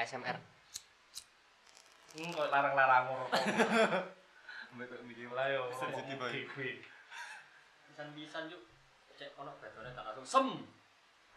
[0.00, 0.36] ASMR.
[2.10, 3.42] Hmm, kok larang-larang rokok.
[4.70, 5.68] Mbak kok mikir Lah yo.
[5.70, 6.32] sensitif aja.
[6.32, 6.68] Dewe.
[7.86, 8.62] Pisan-pisan yuk.
[9.14, 10.46] Cek ono batone tak langsung sem.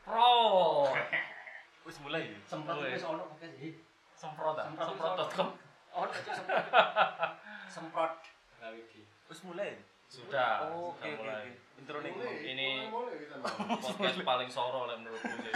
[0.01, 0.87] Pro.
[1.85, 2.39] Wis mulai ya.
[2.47, 2.95] Semprot Weh.
[2.95, 3.75] wis ono pakai sih.
[4.15, 4.71] Semprot ah.
[4.71, 5.47] Semprot Semprot.com.
[5.93, 6.65] Ono cek semprot.
[7.75, 8.13] Semprot.
[8.63, 8.79] Gawe.
[9.27, 9.75] Wis mulai.
[10.07, 10.71] Sudah.
[10.71, 11.51] Oh, sudah oke oke mulai.
[11.51, 11.79] oke.
[11.83, 12.13] Intro nih.
[12.55, 12.67] Ini
[13.83, 15.53] podcast paling soro lah menurutku sih.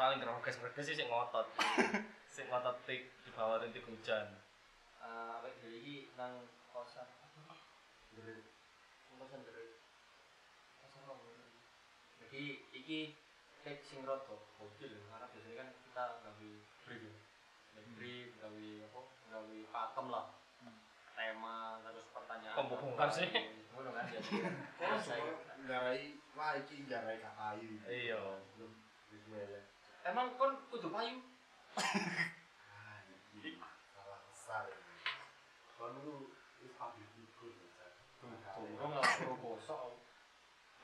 [0.00, 1.44] Tapi soalnya ngeroges-ngeroges sih sik ngotot.
[2.32, 4.32] Sik ngotot tik di bawah rintik hujan.
[4.96, 7.04] Eh, awake dhewe iki nang kosan.
[8.16, 8.40] Nderet.
[9.12, 9.76] Kosan nderet.
[10.80, 11.52] Kosan nderet.
[12.16, 13.12] Jadi iki
[13.60, 16.48] tek sing rada bocil karena biasanya kan kita gawe
[16.88, 17.02] brief.
[17.04, 17.12] ya.
[17.76, 19.00] Gawe brief, gawe apa?
[19.04, 20.26] Gawe pakem lah.
[21.12, 22.56] Tema terus pertanyaan.
[22.56, 23.28] Pembongkar sih.
[23.76, 24.20] Ngono kan ya.
[25.68, 28.40] ngarai wah iki ngarai payu Iya.
[28.56, 28.72] belum
[29.12, 29.68] wis melek
[30.00, 31.20] Emang kon kudu payu?
[31.76, 32.98] ah
[33.36, 33.60] iki
[33.92, 34.96] salah besar ini
[35.76, 36.32] kon lu
[36.64, 37.88] wis public figure ya
[38.20, 40.00] Tunggu nggak perlu bosok.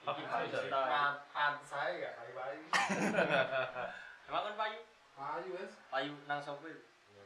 [0.07, 2.63] Tapi pan saya gak payu payu
[4.29, 4.79] Emang kon payu?
[5.17, 6.69] payu wes Payu nang sopo?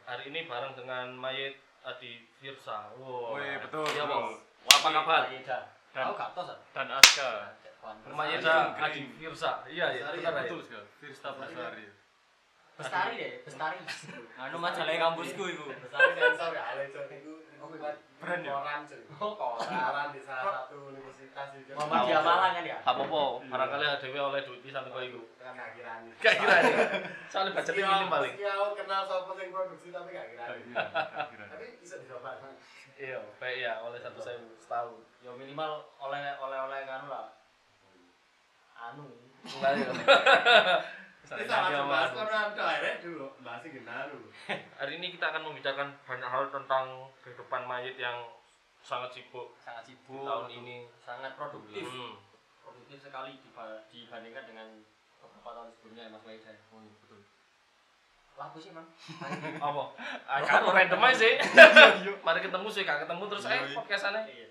[0.07, 2.93] Hari ini bareng dengan Mayit Adi Firsa.
[2.99, 3.37] Wow.
[3.39, 4.05] Wih, betul, Iya.
[4.05, 4.37] Bos.
[4.69, 5.23] Apa kabar?
[5.31, 6.15] Dan-?
[6.75, 7.31] Dan Aska.
[8.07, 9.65] Mayeda Adi Firsa.
[9.65, 10.41] Iya, iya, Bestari, benar ya.
[10.45, 10.87] betul sekali.
[10.99, 11.85] Firsta Bestari.
[12.77, 13.77] Bestari deh, bestari.
[14.41, 15.69] Anu majalah kampusku iku.
[15.69, 18.53] besar sensor ya ale cok iku iku buat Brand ya?
[18.57, 20.09] koran cok Oh, koran.
[20.17, 22.77] di salah satu universitas itu Muhammadiyah Malang kan ya?
[22.81, 25.21] Apa-apa, barangkali ada dewe oleh duit pisan kok iku.
[25.37, 26.75] kan gak kirani Gak kira nih.
[27.33, 28.33] Soalnya budgetnya minim paling.
[28.33, 30.73] aku kenal sapa sing produksi tapi gak kirani
[31.37, 32.31] tapi bisa dicoba
[32.97, 35.01] Iya, baik ya oleh satu saya setahun.
[35.21, 37.29] Ya minimal oleh oleh oleh kan lah.
[38.83, 39.07] Anu.
[39.41, 39.89] Enggak ya.
[41.31, 44.27] Kita langsung bahas koran direct dulu bahas dulu
[44.81, 46.85] Hari ini kita akan membicarakan banyak hal tentang
[47.23, 48.19] kehidupan mayit yang
[48.81, 50.89] sangat sibuk sangat sibuk tahun ini.
[50.97, 52.17] sangat produktif Hmm.
[52.59, 54.69] produktif sekali diba- dibandingkan dengan
[55.21, 57.21] beberapa tahun sebelumnya ya Mas Maida Oh, betul.
[58.35, 58.89] laku sih man
[59.63, 59.85] Apa?
[60.27, 61.35] Ah, kan random aja sih.
[62.19, 63.77] Mari ketemu sih, gak ketemu terus Iya, eh iya.
[63.77, 64.23] podcastannya.
[64.27, 64.49] iya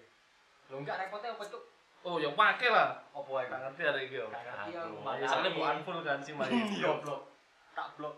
[0.69, 1.66] lo enggak repotnya apa tuh
[1.99, 2.95] Oh, yang pakai lah.
[3.11, 4.17] apa ae Gak ngerti hari ini.
[4.23, 6.79] Gak ngerti aku, ya, bukan full kan si mayit.
[6.79, 7.21] goblok
[7.75, 8.15] tak blok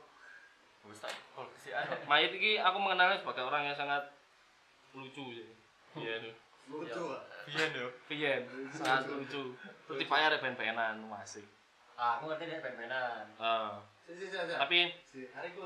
[0.85, 1.85] Wis tak kesian.
[2.05, 4.01] Mayit ini aku mengenalnya sebagai orang yang sangat
[4.93, 5.49] lucu sih.
[5.97, 6.29] Iya
[6.69, 7.03] lucu
[7.49, 7.87] Pian yo.
[8.05, 9.57] Pian, sangat lucu.
[9.89, 11.43] Tipenya ada ben-benan masih.
[11.97, 15.61] ah aku ngerti deh ben-benan Ah, si si si si tapi si hari ku.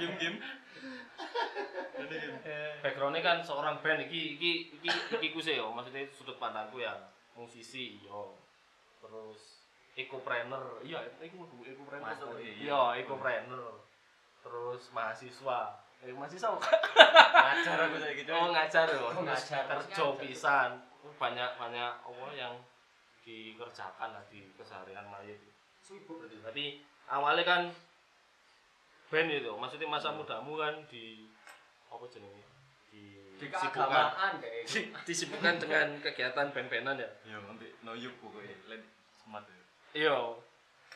[0.00, 0.34] Ini Kim.
[2.84, 4.88] backgroundnya kan seorang band iki iki iki
[5.18, 5.72] iki ku sih yo.
[5.72, 6.92] Maksudnya sudut pandangku ya
[7.34, 8.36] musisi yo.
[9.00, 9.64] Terus
[9.94, 10.82] ekopreneur.
[10.84, 12.54] Iya itu mau ekopreneur Mas, atau- iya.
[12.60, 13.80] iya ekopreneur.
[14.44, 15.60] Terus mahasiswa.
[16.04, 18.52] Eh mahasiswa Ngajar aku saiki oh coy.
[18.52, 19.04] ngajar yo.
[19.08, 19.62] Oh, terus ngajar.
[19.64, 20.70] kerja pisan.
[21.16, 22.54] Banyak banyak apa yang
[23.24, 25.40] dikerjakan lah di keseharian mayit
[25.80, 26.36] sibuk berarti.
[26.44, 26.66] Berarti
[27.08, 27.62] awalnya kan
[29.06, 31.28] band itu maksudnya masa mudamu kan di
[31.86, 32.42] apa jenenge
[32.88, 33.02] di
[33.34, 38.56] di sibukkan keagamaan deh di- disibukkan dengan kegiatan band-bandan ya Yo, ambek noyup pokoknya.
[38.66, 38.82] Lain
[39.16, 39.62] smart yo.
[39.92, 40.16] iya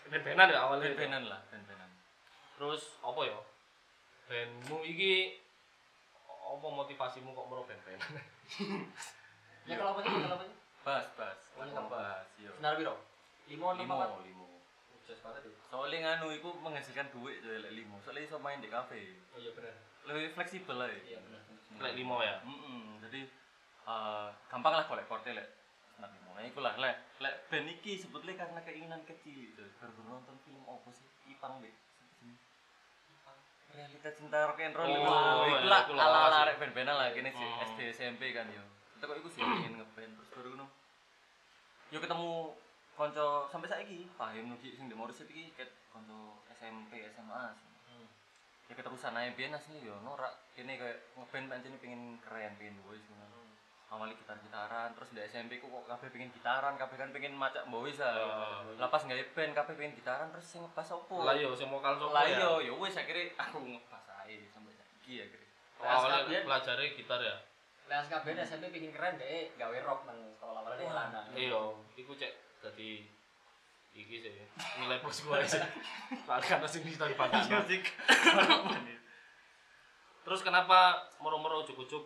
[0.08, 0.86] band-bandan ya awalnya.
[0.88, 1.90] Ben-benan lah, ben-benan.
[2.54, 3.38] terus apa ya
[4.24, 5.38] bandmu iki
[6.24, 8.10] apa motivasimu kok mau band-bandan
[9.68, 11.40] ya kalau apa sih kalau apa sih Bas, bas.
[11.52, 12.26] Oh, iya, bas.
[12.40, 12.50] Yo.
[12.54, 12.96] senar biro
[13.44, 14.47] Limo, empat limo.
[15.08, 17.96] Banget Soalnya nganu iku menghasilkan duit coy lek limo.
[18.00, 19.16] Soalnya iso main di kafe.
[19.32, 19.72] oh iya benar
[20.04, 20.88] Lebih fleksibel lah.
[21.02, 21.40] iya benar
[21.78, 23.20] lek limo ya Mm jadi
[23.86, 25.48] eh, gampang lah kolek korte lek
[25.96, 26.30] nah limo.
[26.32, 29.64] Nah iku lah lek lek band iki sebetulnya karena keinginan kecil itu.
[29.80, 31.06] Baru nonton film apa sih?
[31.26, 31.72] Ipang deh.
[33.68, 34.88] Realita cinta rock and roll.
[34.88, 37.48] Oh, Oh, iya, iku lah ala-ala arek band-bandan lah kene sih.
[37.68, 38.64] SD SMP kan yo.
[38.96, 40.66] Kita kok iku sih pengen ngeband terus baru ngono.
[41.88, 42.30] Yo ketemu
[42.98, 44.10] konco sampai saiki?
[44.12, 47.66] Fahim Nugi sing di Morris iki ket konco SMP SMA sih.
[48.68, 53.00] ya keterusan aja biar asli yo norak ini kayak ngeband pancen pengen keren pengen boys
[53.08, 53.40] ngono.
[53.88, 57.64] Awalnya gitar gitaran terus di SMP ku kok kabeh pengen gitaran kabeh kan pengen macak
[57.66, 58.12] boys ah
[58.60, 58.76] Oh.
[58.76, 61.24] lah pas nggak band kabeh pengen gitaran terus sing ngebas opo?
[61.24, 62.36] Lah yo sing vokal sopo lah ya?
[62.36, 65.46] yo yo wis akhirnya aku ngebas aja sampai saiki ya kira
[65.78, 66.42] Oh, awalnya Sekalian.
[66.42, 67.36] pelajari gitar ya?
[67.86, 71.62] Lah SKB SMP pingin keren deh, gawe rock nang sekolah awalnya di iya
[71.96, 73.06] iku cek dadi
[73.94, 74.30] iki sih
[74.78, 75.58] nilai bos gua sih
[76.22, 77.80] soalnya kan sing bisa dibantah sih
[80.28, 82.04] terus kenapa moro-moro ujuk-ujuk?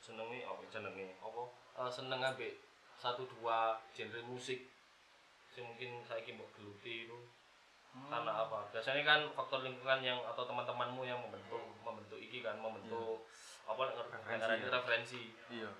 [0.00, 1.42] Senengi apa jenenge apa?
[1.84, 2.56] Eh, seneng ambek
[2.96, 4.72] satu dua genre musik.
[5.52, 7.18] Sing mungkin saiki mbok geluti itu
[8.08, 8.72] karena apa?
[8.72, 13.28] Biasanya kan faktor lingkungan yang atau teman-temanmu yang membentuk membentuk iki kan membentuk
[13.68, 14.72] apa Referensi, referensi, ya.
[14.72, 15.22] referensi.
[15.52, 15.70] iya.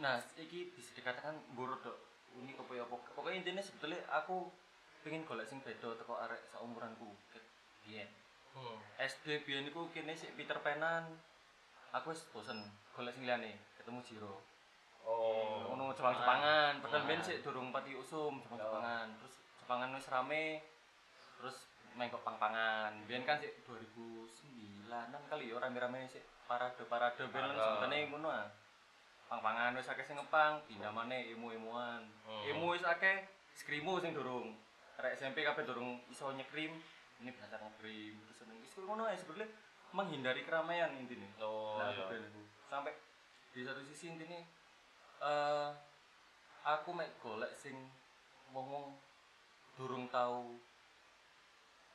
[0.00, 1.96] Nah iki bisa dikatakan buruk dok
[2.36, 4.52] unik apa ya pokoknya intinya sebetulnya aku
[5.00, 7.08] pengen golek sing beda teko arek saumuranku
[7.82, 8.08] biyen.
[8.52, 8.76] Hmm.
[8.98, 11.06] SD biyen iku kene sik Peter Panan
[11.90, 12.60] aku wis bosen
[12.92, 14.34] golek sing liyane ketemu Jiro.
[15.06, 15.70] Oh.
[15.70, 17.06] ngono Jepang-Jepangan padahal Ah.
[17.06, 20.44] biyen sik durung pati usum Jepang-Jepangan terus Jepangan wis rame
[21.38, 21.56] terus
[21.94, 22.92] main kok pang-pangan.
[23.06, 27.22] Biyen kan sik 2009an kali ya rame-rame sik parade-parade.
[27.30, 27.78] Ben Ah.
[27.78, 28.46] sebetulnya ngono ah
[29.26, 32.42] pang-pangan wis akeh sing ngepang pindah maneh emo-emoan Hmm.
[32.46, 34.54] emo wis akeh skrimo sing durung
[34.96, 36.72] arek SMP kabeh durung iso nyekrim
[37.18, 39.50] ini belajar ngekrim terus seneng wis ngono ae sebetulnya
[39.90, 42.18] menghindari keramaian intinya Oh, nah, iya.
[42.66, 42.92] sampai
[43.50, 44.36] di satu sisi intinya
[45.18, 45.68] eh
[46.62, 47.74] aku mek golek sing
[48.50, 48.92] wong-wong
[49.74, 50.58] durung tahu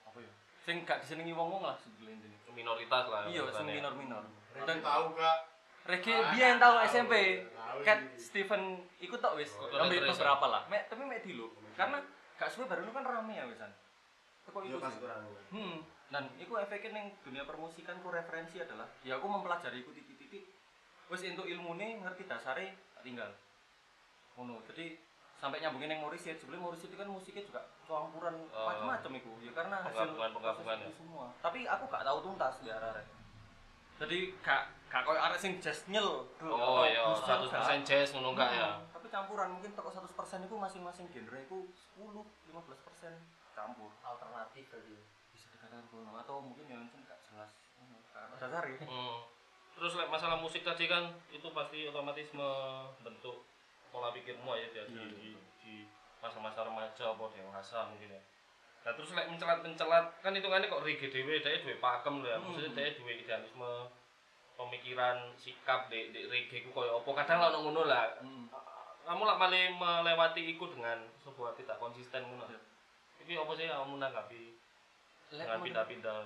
[0.05, 3.23] apa ya sing gak disenengi wong-wong lah sebetulnya intinya minoritas lah.
[3.25, 5.37] iya sing minor-minor Dan dan tahu kak.
[5.83, 7.13] Reggae Ah, biyen tahu tahu, SMP
[7.81, 7.97] Kat.
[8.13, 8.61] Steven
[8.99, 11.97] ikut tok wis terus, beberapa lah mek tapi mek dulu karena
[12.35, 13.71] gak suwe baru kan rame ya wisan
[14.41, 14.99] Teko Iya iku pas sih.
[14.99, 15.21] kurang.
[15.49, 20.45] Hmm, dan itu efeknya neng dunia permusikan ku referensi adalah ya aku mempelajari iku titik-titik
[21.07, 23.29] wis entuk ilmune ngerti dasare tak tinggal.
[24.33, 24.61] Ngono.
[24.65, 24.97] Jadi
[25.35, 28.65] sampai nyambungin neng Morrissey sebenarnya Morrissey itu kan musiknya juga campuran Oh.
[28.67, 30.97] macam-macam itu ya karena hasil Penggabungan-penggabungan proses ya.
[30.97, 31.25] semua.
[31.39, 32.93] Tapi aku gak tahu tuntas di arah
[34.01, 36.25] Jadi gak gak koyo arek sing jazz nyel.
[36.41, 38.69] Oh, iya, blues nyel, 100% jazz ngono enggak ya.
[38.75, 40.09] Hmm, Tapi campuran mungkin toko 100%
[40.49, 41.57] itu masing-masing genre itu
[41.95, 42.09] 10,
[42.49, 43.13] 15%
[43.53, 44.95] campur alternatif berarti
[45.31, 47.51] bisa dikatakan kuno atau mungkin yang lain gak jelas
[48.11, 49.21] Gak dasari Hmm.
[49.71, 53.47] Terus like, masalah musik tadi kan itu pasti otomatis membentuk
[53.89, 55.29] pola pikirmu ya di, Iya, di,
[55.63, 55.73] di
[56.21, 58.21] masa-masa remaja apa dewasa mungkin ya.
[58.81, 62.37] Nah terus mencelat-mencelat kan hitungannya kok reggae dewe dia duwe pakem lho ya.
[62.37, 62.57] Hmm.
[62.57, 63.71] Maksudnya dia duwe idealisme
[64.57, 68.09] pemikiran sikap di, di reggae ku koyo apa kadang lah ono ngono lah.
[69.01, 72.45] Kamu lah malah melewati iku dengan sebuah tidak konsisten ngono.
[72.49, 72.59] Iya.
[73.21, 74.41] Iki apa sih kamu menanggapi
[75.31, 76.19] dengan pindah-pindah?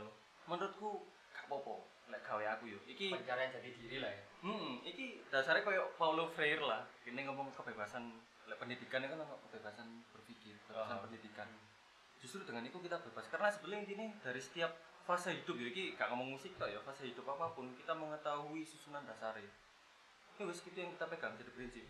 [0.45, 1.75] menurutku gak apa-apa
[2.13, 6.29] lek gawe aku yo iki pencarian jati diri lah ya hmm iki dasarnya koyo Paulo
[6.29, 8.13] Freire lah ini ngomong kebebasan
[8.45, 11.01] lek pendidikan itu kan kebebasan berpikir kebebasan Ah.
[11.01, 11.49] pendidikan
[12.25, 14.73] justru dengan itu kita bebas karena sebenarnya intinya dari setiap
[15.03, 18.65] fase hidup ya iki gak ngomong musik tok ya fase hidup apa pun kita mengetahui
[18.65, 19.45] susunan dasarnya
[20.35, 21.85] ya wis itu yang kita pegang jadi prinsip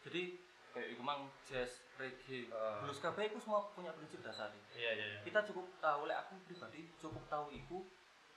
[0.00, 0.22] jadi
[0.70, 2.80] kayak itu mang jazz reggae Ah.
[2.80, 5.06] blues kabeh itu semua punya prinsip dasar Iya iya.
[5.10, 5.20] iya.
[5.20, 7.84] kita cukup tahu lek aku pribadi cukup tahu iku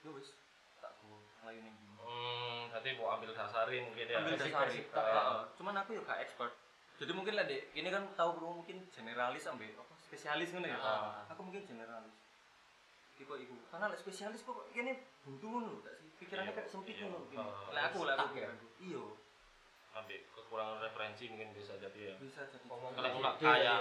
[0.02, 0.36] ya wis
[0.78, 4.20] tak go ngelayu gini Hmm, berarti mau ambil dasarin mungkin ya.
[4.20, 5.48] ambil basic- dasar basic, tak, ah.
[5.56, 6.52] cuman aku ya gak expert
[6.94, 10.78] jadi mungkin lah dek ini kan tahu bro mungkin generalis ambil apa spesialis ngono ya
[10.78, 11.26] Ah.
[11.26, 12.14] aku mungkin generalis
[13.12, 16.70] iki kok iku karena lek spesialis kok kene buntu ngono gak sih pikirannya Iya, kayak
[16.70, 17.04] sempit iya.
[17.04, 17.74] ngono Ah.
[17.74, 18.50] lek aku lek aku Stuck ya?
[18.80, 19.04] iya
[19.94, 22.16] Ambil kekurangan referensi mungkin bisa jadi ya.
[22.18, 23.46] bisa jadi ngomong Kalau nggak ya.
[23.48, 23.76] kaya,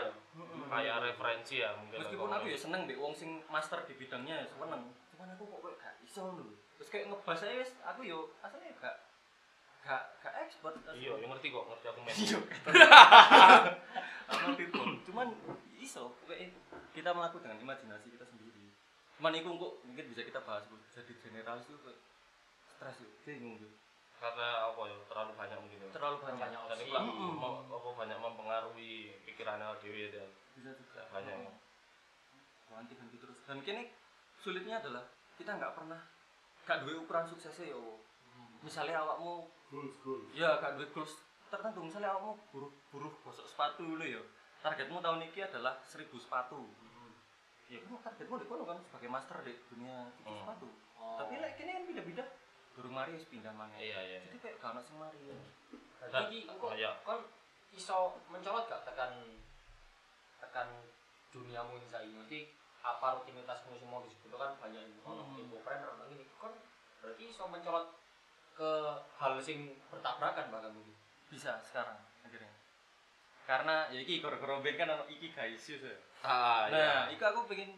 [0.69, 2.01] kaya referensi ya mungkin.
[2.01, 5.61] meskipun aku ya seneng deh wong sing master di bidangnya ya seneng cuman aku kok
[5.63, 6.45] kayak gak iso lho
[6.75, 8.97] terus kayak ngebahas aja wis aku yo aslinya gak
[9.83, 12.15] gak gak expert Iya, yang ngerti kok, ngerti aku main.
[12.15, 12.39] iya
[14.29, 14.65] aku ngerti
[15.03, 15.29] cuman
[15.93, 16.09] iso.
[16.97, 18.73] Kita melakukan dengan imajinasi kita sendiri.
[19.21, 20.81] Cuman itu kok mungkin bisa kita bahas Bu.
[20.89, 21.77] jadi generalis itu
[22.65, 23.71] stres yuk bingung yuk
[24.19, 25.89] Karena apa ya, terlalu banyak mungkin ya.
[25.93, 26.61] terlalu banyak Banyak.
[26.71, 27.05] Dan itu lah,
[27.69, 28.93] apa banyak mempengaruhi
[29.27, 30.31] pikirannya Dewi dan.
[30.57, 31.03] Bisa juga.
[31.13, 31.53] Banyak ya.
[32.73, 33.39] ganti ganti terus.
[33.45, 33.91] Dan kini
[34.41, 35.05] sulitnya adalah
[35.37, 36.01] kita nggak pernah
[36.65, 38.01] gak duwe ukuran suksesnya yo.
[38.63, 40.31] Misalnya awakmu Goals, goals.
[40.33, 41.19] ya gak duwe goals
[41.51, 41.83] tertentu.
[41.85, 44.23] Misalnya awakmu buruh buruh gosok sepatu dulu ya
[44.63, 46.71] targetmu tahun ini adalah 1000 sepatu
[47.67, 50.39] ya kan targetmu di kono kan sebagai master di dunia Hmm.
[50.39, 51.19] sepatu Oh.
[51.19, 52.29] tapi lek kini kan pindah-pindah
[52.73, 54.19] durung mari wis pindah mana Iya, iya.
[54.25, 55.37] jadi kayak gak sing mari ya.
[56.23, 56.95] Iki engko Oh, iya.
[57.03, 57.21] kon
[57.71, 59.13] iso mencolot gak tekan
[60.39, 60.69] tekan
[61.29, 62.39] duniamu ini saiki mesti
[62.81, 65.43] apa rutinitasmu semua disebut kan banyak ini ono Hmm.
[65.43, 66.55] infopreneur ono ini kon
[67.01, 67.99] berarti iso mencolot
[68.53, 68.71] ke
[69.17, 70.95] hal sing bertabrakan bahkan mungkin
[71.27, 72.53] bisa sekarang akhirnya
[73.43, 77.75] karena ya iki koro-koro band kan ono iki guys ya Ah, Nah, iku aku pengen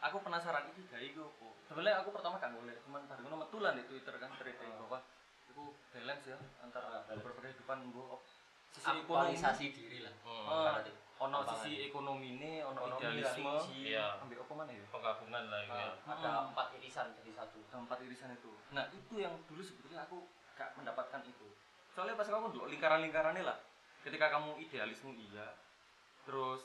[0.00, 1.52] aku penasaran iki gawe iku opo.
[1.62, 5.04] Sebenarnya aku pertama gak golek, cuman bar ngono metu lah di Twitter kan cerita bahwa
[5.46, 7.20] iku balance ya antara Ah, balance.
[7.22, 8.24] berkehidupan mbok
[8.70, 9.36] sisi ekonomi
[9.70, 10.44] diri lah Hmm.
[10.44, 10.92] Ah, Berarti.
[11.16, 13.52] ono sisi ekonomi ini, ono idealisme.
[13.70, 14.18] Iya.
[14.18, 14.84] ambil apa mana ya?
[14.88, 15.70] penggabungan lah ya.
[15.70, 16.48] Ah, ada Hmm.
[16.50, 18.50] empat irisan jadi satu Ada empat irisan itu.
[18.72, 21.48] Nah, itu yang dulu sebetulnya aku gak mendapatkan itu.
[21.90, 23.58] Soalnya pas kamu dulu lingkaran-lingkarannya lah.
[24.04, 25.56] Ketika kamu idealisme iya,
[26.28, 26.60] terus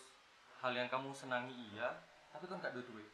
[0.59, 2.03] hal yang kamu senangi iya,
[2.35, 3.07] tapi kan gak duit duit.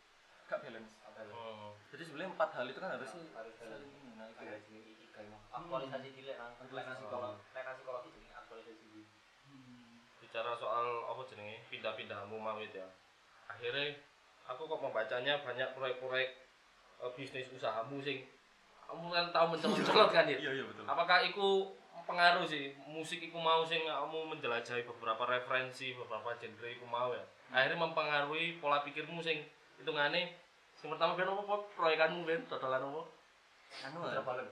[0.46, 0.98] gak balance.
[1.15, 1.74] Hmm.
[1.89, 3.82] jadi sebenarnya empat hal itu kan harusnya Harus balance.
[3.82, 4.12] saling ini.
[4.20, 7.01] nah itu mau aktualisasi cilik nang Aktualisasi.
[7.01, 9.03] psikologi lek psikologi jenenge aktualisasi diri.
[10.22, 11.55] Bicara soal apa jenenge?
[11.72, 12.89] Pindah-pindahmu mau itu ya.
[13.48, 13.96] Akhirnya
[14.46, 16.29] aku kok membacanya banyak proyek-proyek
[17.01, 18.27] eh, bisnis usahamu sing
[18.86, 20.38] kamu kan tahu mencolot kan ya?
[20.38, 20.86] Iya iya betul.
[20.86, 21.48] Apakah itu
[22.05, 22.74] pengaruh sih.
[22.88, 27.25] Musik itu mau sing kamu menjelajahi beberapa referensi beberapa genre itu mau ya.
[27.51, 29.43] Akhirnya mempengaruhi pola pikirmu sing
[29.81, 30.33] hitungane.
[30.77, 31.55] Sing pertama ben apa?
[31.75, 33.01] Proyekanmu ben dodolan apa?
[33.89, 34.47] Anu lah balen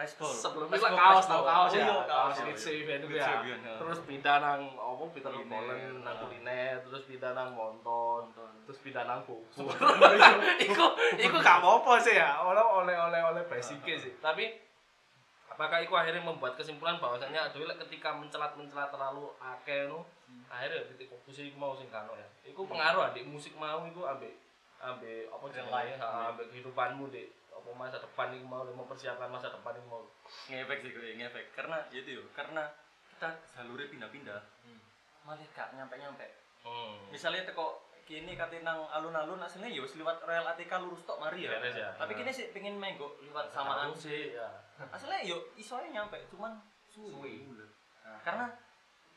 [0.00, 1.84] rice sebelumnya Rice kan ball, kaos tau kaos Oh, ya.
[1.84, 2.78] iya, kaos iya, Mitsu iya.
[2.80, 3.38] event itu Mitsu ya.
[3.42, 3.74] event, ya.
[3.82, 5.04] terus pindah nang apa?
[5.10, 6.20] Peter Kuliner, Bolen nang ah.
[6.22, 8.22] kuliner terus pindah nang monton
[8.64, 9.66] terus pindah nang buku
[10.70, 10.86] iku
[11.18, 12.38] iku gak apa-apa sih ya.
[12.40, 14.12] Oleh oleh oleh oleh basic sih.
[14.22, 14.54] Tapi
[15.60, 20.00] apakah iku akhirnya membuat kesimpulan bahwasanya aduh lek ketika mencelat mencelat terlalu akeh nu
[20.48, 22.24] akhirnya titik fokus iku mau sing kano ya.
[22.48, 24.40] Iku pengaruh adik musik mau iku ambek
[24.80, 26.00] ambek apa jenenge?
[26.00, 30.02] ha, ambek kehidupanmu di apa masa depan iku mau mempersiapkan masa depan iku mau.
[30.48, 31.52] Ngefek sih gue ngefek.
[31.52, 32.64] Karena ya itu yo karena
[33.12, 34.40] kita jalurnya pindah-pindah.
[35.28, 36.40] Malah gak nyampe-nyampe.
[36.60, 37.08] Hmm.
[37.08, 41.48] misalnya teko kini kate nang alun-alun aslinya ya wis liwat rel ATK lurus tok mari
[41.48, 41.56] ya.
[41.56, 41.88] Ya.
[41.96, 44.44] tapi kini sih pengen menggo liwat samaan Tahu sih ya
[44.88, 46.56] aslinya yo iso ae nyampe cuman
[46.88, 47.32] suwi Suwi.
[48.04, 48.46] Nah, karena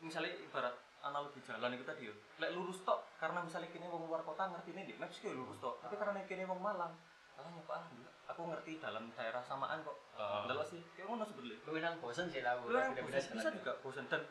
[0.03, 4.23] misalnya ibarat analogi jalan itu tadi yo lek lurus tok karena misalnya kini wong luar
[4.27, 5.79] kota ngerti ini di maps ki lurus tok.
[5.83, 6.93] Tapi karena kini wong Malang
[7.33, 7.89] makanya pak
[8.29, 9.97] aku ngerti dalam daerah samaan kok.
[10.47, 11.57] Delok sih kayak ngono sebenarnya.
[11.65, 14.05] Lu nang bosen sih lah lu yang bosen bisa juga bosen.
[14.11, 14.21] Dan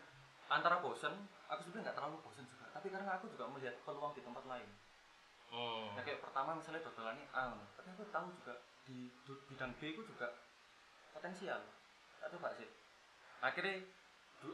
[0.52, 1.12] antara bosen
[1.48, 2.66] aku sebenarnya nggak terlalu bosen juga.
[2.72, 4.70] Tapi karena aku juga melihat peluang di tempat lain.
[5.52, 5.92] Hmm.
[5.92, 8.56] ya kayak pertama misalnya dodolannya A tapi aku tahu juga
[8.88, 9.12] di
[9.52, 10.32] bidang B itu juga
[11.12, 11.60] potensial.
[12.20, 12.68] Tak coba sih
[13.42, 13.82] akhirnya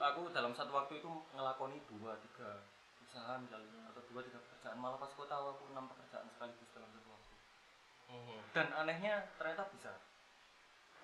[0.00, 2.64] aku dalam satu waktu itu ngelakoni dua tiga
[3.04, 4.76] usaha misalnya atau dua tiga pekerjaan.
[4.80, 7.34] Malah pas aku tahu aku enam pekerjaan sekaligus dalam satu waktu.
[8.08, 8.40] Hmm.
[8.56, 9.92] dan anehnya ternyata bisa.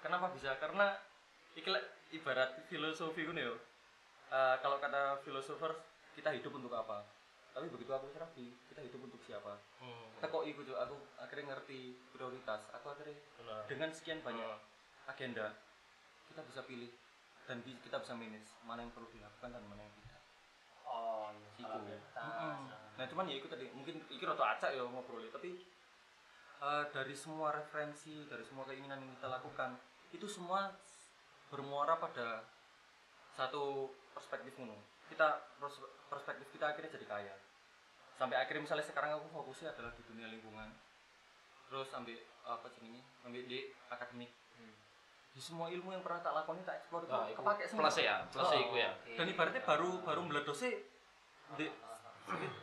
[0.01, 0.57] Kenapa bisa?
[0.57, 0.97] Karena
[1.53, 1.85] iki lek
[2.17, 3.57] ibarat filosofi gue yo.
[4.33, 5.77] Eh, kalau kata filosofer
[6.17, 7.05] kita hidup untuk apa?
[7.55, 9.61] Tapi begitu aku rapi kita hidup untuk siapa?
[9.79, 10.11] Hmm.
[10.19, 12.67] teko iku Jo, aku akhirnya ngerti prioritas.
[12.81, 13.63] Aku akhirnya Benar.
[13.69, 14.74] dengan sekian banyak Hmm.
[15.07, 15.55] Agenda
[16.31, 16.91] kita bisa pilih
[17.45, 20.21] dan kita bisa manage mana yang perlu dilakukan dan mana yang tidak
[20.89, 21.99] oh iya.
[22.25, 22.57] Mm-mm.
[22.95, 25.61] Nah cuman ya itu tadi mungkin iki rada acak ya ngobrolnya tapi
[26.63, 29.77] eh, dari semua referensi dari semua keinginan yang kita lakukan
[30.15, 30.71] itu semua
[31.51, 32.47] bermuara pada
[33.35, 34.79] satu perspektif ngono.
[35.11, 37.35] Kita pers- perspektif kita akhirnya jadi kaya.
[38.15, 40.71] Sampai akhirnya misalnya sekarang aku fokusnya adalah di dunia lingkungan.
[41.67, 43.03] Terus ambil apa sih ini?
[43.27, 44.31] Ambil di akademik.
[44.55, 44.67] Di
[45.35, 47.81] semua ilmu yang pernah tak lakoni tak eksplor itu Nah, iku kepake semua.
[47.83, 48.55] plus ya, plus Oh.
[48.57, 48.91] iku ya.
[49.19, 50.71] Dan ibaratnya baru baru meledosnya
[51.55, 51.67] di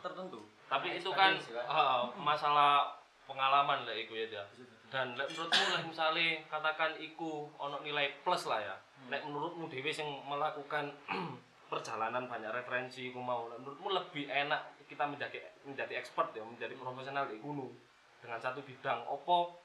[0.00, 0.40] tertentu.
[0.66, 4.44] Tapi Nah, itu kan ah, masalah pengalaman lah iku ya dia.
[4.88, 8.76] Dan lek menurutmu lah misalnya katakan iku ono nilai plus lah ya.
[9.08, 10.88] Lek menurutmu dewe sing melakukan
[11.70, 16.76] perjalanan banyak referensi iku mau lek menurutmu lebih enak kita menjadi menjadi expert ya, menjadi
[16.76, 17.72] profesional di gunung
[18.20, 19.56] dengan satu bidang opo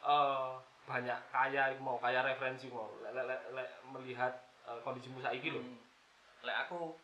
[0.00, 0.52] eh,
[0.82, 4.32] banyak kaya mau kaya referensi mau lek lek, lek- lek melihat
[4.66, 5.62] eh, kondisimu saiki lho.
[5.62, 5.78] Hmm.
[6.42, 6.98] Lek aku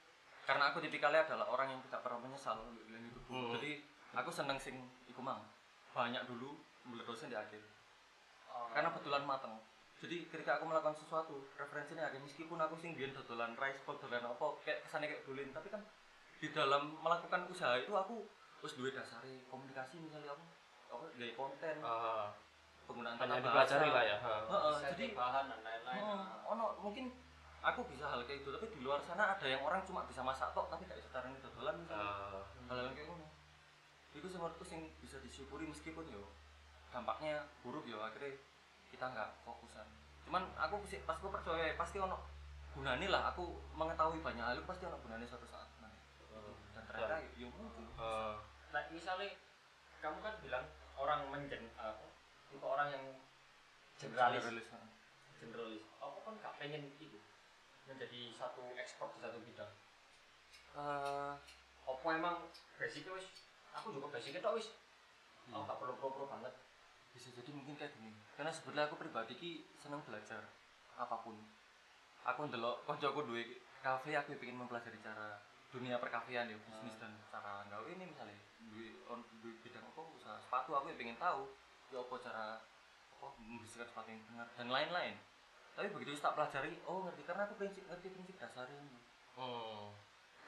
[0.48, 3.20] karena aku tipikalnya adalah orang yang tidak pernah menyesal untuk itu.
[3.28, 3.52] Hmm.
[3.54, 3.70] Jadi
[4.16, 5.44] aku seneng sing iku mang.
[5.92, 6.56] Banyak dulu
[6.88, 7.62] meledosnya di akhir.
[8.48, 8.72] Oh.
[8.72, 9.60] Karena betulan mateng.
[9.98, 14.30] Jadi ketika aku melakukan sesuatu, referensinya akhir meskipun aku sing biyen dodolan rice bowl dodolan
[14.30, 15.82] apa kayak kesannya kayak dolin, tapi kan
[16.38, 18.22] di dalam melakukan usaha itu aku
[18.62, 20.44] terus duwe dasari komunikasi misalnya aku
[20.86, 22.26] aku gaya konten, Eh,
[22.88, 23.96] penggunaan banyak dipelajari bahasa.
[24.00, 24.16] lah ya.
[24.16, 26.02] Heeh, Setting jadi bahan dan lain-lain.
[26.02, 27.12] Oh, ono mungkin
[27.60, 30.48] aku bisa hal kayak itu tapi di luar sana ada yang orang cuma bisa masak
[30.56, 32.08] tok tapi gak bisa taruh dodolan misalnya.
[32.08, 32.42] Eh,
[32.72, 33.26] hal yang kayak ngono.
[34.16, 36.32] Itu menurutku sing bisa disyukuri meskipun yo
[36.88, 38.32] dampaknya buruk yo akhirnya
[38.88, 39.84] kita nggak fokusan.
[40.24, 42.16] Cuman aku sih pas aku percaya pasti ono
[42.72, 43.22] gunanya lah.
[43.36, 45.68] Aku mengetahui banyak hal pasti ono gunanya suatu saat.
[45.84, 46.00] Nanti
[46.72, 48.34] dan ternyata yo mungkin eh,
[48.72, 49.28] nah misalnya
[49.98, 50.64] kamu kan bilang
[50.94, 52.06] orang menjen apa
[52.48, 53.04] tipe orang yang
[54.00, 54.42] generalis.
[54.42, 54.66] Generalis,
[55.40, 55.82] generalis.
[56.00, 57.18] Aku kan gak pengen itu
[57.88, 59.72] menjadi satu ekspor di satu bidang.
[60.78, 61.32] Eh,
[61.88, 62.36] apa emang
[62.76, 63.26] basicnya wis?
[63.80, 64.68] Aku juga basicnya tok wis.
[65.50, 66.52] Aku gak perlu pro-pro banget.
[67.16, 68.12] Bisa jadi mungkin kayak gini.
[68.36, 69.50] Karena sebetulnya aku pribadi ki
[69.80, 70.44] seneng belajar
[71.00, 71.34] apa pun.
[72.28, 73.42] Aku ndelok koncoku duwe
[73.80, 75.40] kafe aku pengen mempelajari cara
[75.72, 78.36] dunia perkafean ya bisnis dan cara nggawe ini misalnya.
[79.08, 81.48] On duwe bidang apa usaha sepatu aku yang pengen tahu
[81.88, 82.46] ya apa cara
[83.18, 85.14] apa membersihkan sepatu yang benar dan lain-lain.
[85.74, 87.22] Tapi begitu tak pelajari oh ngerti.
[87.22, 88.98] Karena aku prinsip ngerti prinsip dasar ini.
[89.38, 89.94] Hmm.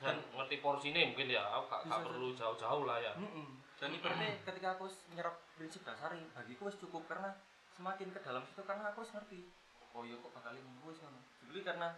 [0.00, 3.12] Dan ngerti porsinya mungkin ya, aku gak, gak perlu jauh-jauh lah ya.
[3.20, 3.60] Mm-mm.
[3.76, 7.36] dan ibaratnya ketika aku wis nyerap prinsip dasar ini bagiku wis cukup karena
[7.76, 9.44] semakin ke dalam situ karena aku ngerti.
[9.92, 11.20] Oh iya kok bakal ini wis ngono.
[11.48, 11.88] Jadi karena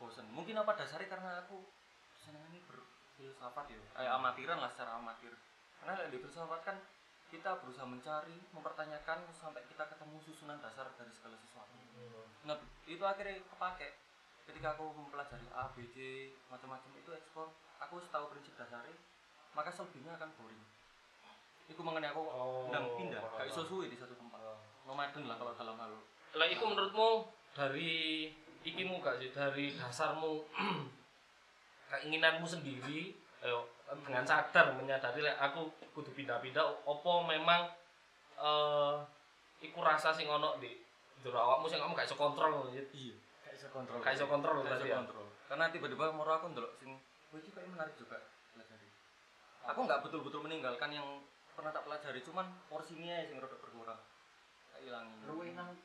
[0.00, 0.26] bosen.
[0.32, 1.08] Mungkin apa dasarnya?
[1.12, 1.60] Karena aku
[2.16, 3.78] seneng ini berfilsafat ya.
[3.92, 5.32] Kayak amatiran lah secara amatir.
[5.80, 6.76] Karena di filsafat kan
[7.30, 11.74] kita berusaha mencari mempertanyakan sampai kita ketemu susunan dasar dari segala sesuatu.
[12.44, 13.88] Nah itu akhirnya kepake.
[14.50, 15.96] Ketika aku mempelajari A, B, C,
[16.50, 17.54] macam-macam itu ekspor.
[17.86, 18.92] Aku harus tahu prinsip dasarnya
[19.50, 20.62] maka selebihnya akan boring.
[21.66, 22.66] Itu mengenai aku Oh.
[22.70, 23.18] ndang pindah.
[23.18, 24.38] gak iso suwe di satu tempat.
[24.86, 25.92] Nomaden lah kalau dalam hal.
[26.34, 28.30] Lah iku menurutmu dari
[28.62, 29.30] ikimu gak sih?
[29.30, 30.46] Dari dasarmu
[31.90, 33.66] keinginanmu sendiri ayo
[34.06, 37.66] dengan sadar menyadari lek aku kudu pindah-pindah opo memang
[38.38, 38.96] eh
[39.66, 40.70] iku rasa sing ono di
[41.20, 42.84] jero awakmu sing kamu gak iso kontrol ngono ya.
[42.96, 44.00] iya gak iso kontrol.
[44.00, 44.96] Gak iso kontrol Gak iso ya.
[45.02, 45.26] kontrol.
[45.50, 46.96] Karena tiba-tiba moro aku ndelok sing
[47.30, 48.18] wah iki kayak menarik juga
[48.54, 48.88] pelajari
[49.66, 51.06] aku nggak betul-betul meninggalkan yang
[51.52, 54.00] pernah tak pelajari cuman porsinya sing rada berkurang.
[54.72, 55.76] Tak ilangin luwe nang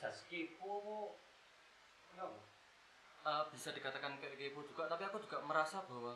[0.00, 1.12] jas kipo
[2.16, 2.38] apa?
[3.26, 6.14] Eh, bisa dikatakan kayak kepo juga tapi aku juga merasa bahwa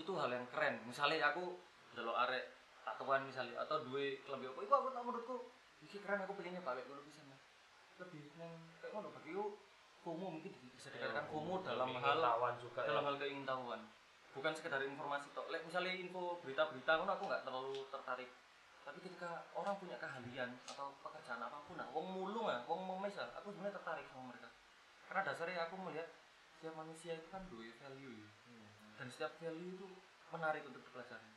[0.00, 0.80] itu hal yang keren.
[0.88, 1.60] Misalnya aku
[1.92, 2.44] delok arek
[2.84, 5.36] tatoan misalnya atau duwe klambi apa itu aku tak menurutku
[5.84, 7.20] iki keren aku pengennya balik dulu bisa
[8.00, 9.52] lebih yang kayak ngono bagi aku
[10.00, 13.08] FOMO mungkin bisa dikatakan FOMO dalam hal tawan juga dalam ya.
[13.12, 13.80] hal keingintahuan.
[14.32, 15.52] Bukan sekedar informasi tok.
[15.52, 18.30] Lek misalnya info berita-berita ngono aku nggak terlalu tertarik.
[18.80, 23.20] Tapi ketika orang punya keahlian atau pekerjaan apa pun nah wong mulung ah wong memes
[23.20, 24.48] ah aku sebenarnya tertarik sama mereka.
[25.04, 26.08] Karena dasarnya aku melihat
[26.56, 28.28] setiap manusia itu kan dua value ya.
[29.00, 29.88] Dan setiap value itu
[30.28, 31.32] menarik untuk dipelajari.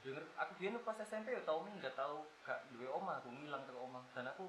[0.00, 3.74] Dengar, aku dia pas SMP ya tau nggak tahu gak dua oma aku ngilang ke
[3.74, 4.48] oma dan aku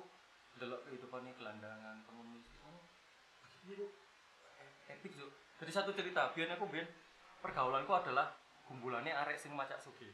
[0.56, 2.80] delok kehidupannya gelandangan pengemis oh,
[3.68, 3.88] itu
[4.88, 5.12] epic
[5.60, 6.88] jadi satu cerita biar aku biar
[7.44, 8.32] pergaulanku adalah
[8.64, 10.08] kumpulannya arek sing macak sugi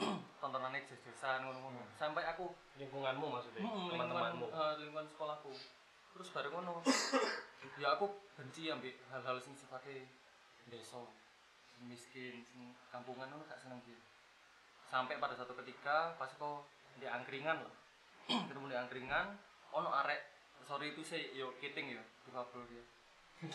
[0.40, 1.84] tontonannya jes-jesan ngono-ngono.
[2.00, 2.48] Sampai aku
[2.80, 4.48] lingkunganmu maksudnya Hmm, teman-temanmu.
[4.48, 5.52] lingkungan, eh, lingkungan sekolahku.
[6.16, 6.74] Terus bareng ngono.
[7.76, 8.08] Ya aku
[8.40, 10.00] benci ambil hal-hal sing sifatnya
[10.72, 10.96] desa
[11.88, 12.44] miskin
[12.92, 13.96] kampungan ngono gak seneng dia
[14.90, 16.66] sampai pada satu ketika pas kok
[16.98, 17.74] di angkringan lah
[18.50, 19.26] ketemu di angkringan
[19.70, 20.20] ono arek
[20.66, 22.84] sorry itu sih yo kiting yo di kabel dia.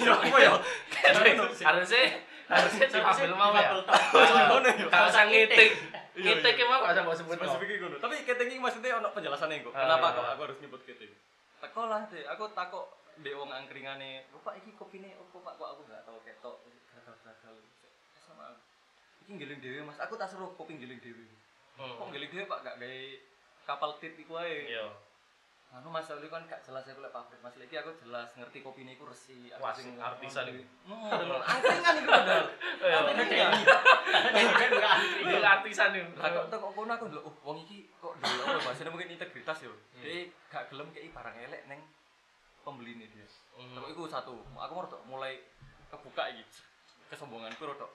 [0.00, 0.56] Ya apa ya
[1.60, 2.04] harusnya
[2.48, 3.76] harusnya diambil mau ya?
[3.76, 4.88] Yo
[5.28, 5.70] ngitik
[6.10, 6.66] Iya, ngitik iya.
[6.66, 7.36] emang gak usah mbok sebut.
[8.02, 9.72] Tapi keting iki maksudnya ono penjelasannya kok.
[9.72, 10.16] Ah, Kenapa iya.
[10.18, 11.12] kok aku harus nyebut keting?
[11.60, 12.86] Teko lah deh, aku takok
[13.20, 14.24] dek wong angkringane.
[14.32, 16.56] Bapak iki kopine opo Pak kok aku gak tau ketok
[16.92, 17.56] gagal-gagal.
[18.16, 18.60] Sama aku.
[19.24, 20.00] Iki ngiling dhewe Mas.
[20.00, 21.24] Aku tak seru kopi ngiling dhewe.
[21.76, 23.00] Kok ngiling dhewe Pak gak gawe
[23.68, 24.72] kapal tit iku ae.
[24.72, 24.88] iya
[25.70, 27.38] Anu Mas Oli kan gak jelas aku lek pabrik.
[27.46, 29.54] Mas iki aku jelas ngerti kopine iku resi.
[29.54, 30.66] aku sing artisan iki.
[30.82, 32.46] Hmm, angkringan iku padahal.
[32.80, 32.98] Iya.
[33.12, 33.52] Angkringan.
[35.20, 38.58] itu artisan itu Lah kok kok kono aku ndelok, oh wong iki kok ndelok apa
[38.66, 39.70] bahasane mungkin integritas yo.
[39.70, 40.02] Hmm.
[40.02, 41.78] Dia gak gelem kei barang elek neng
[42.62, 43.26] pembeline dia.
[43.56, 43.76] Hmm.
[43.76, 45.40] Tapi iku satu, aku mau mulai
[45.90, 46.44] kebuka iki.
[47.10, 47.88] Kesombonganku rada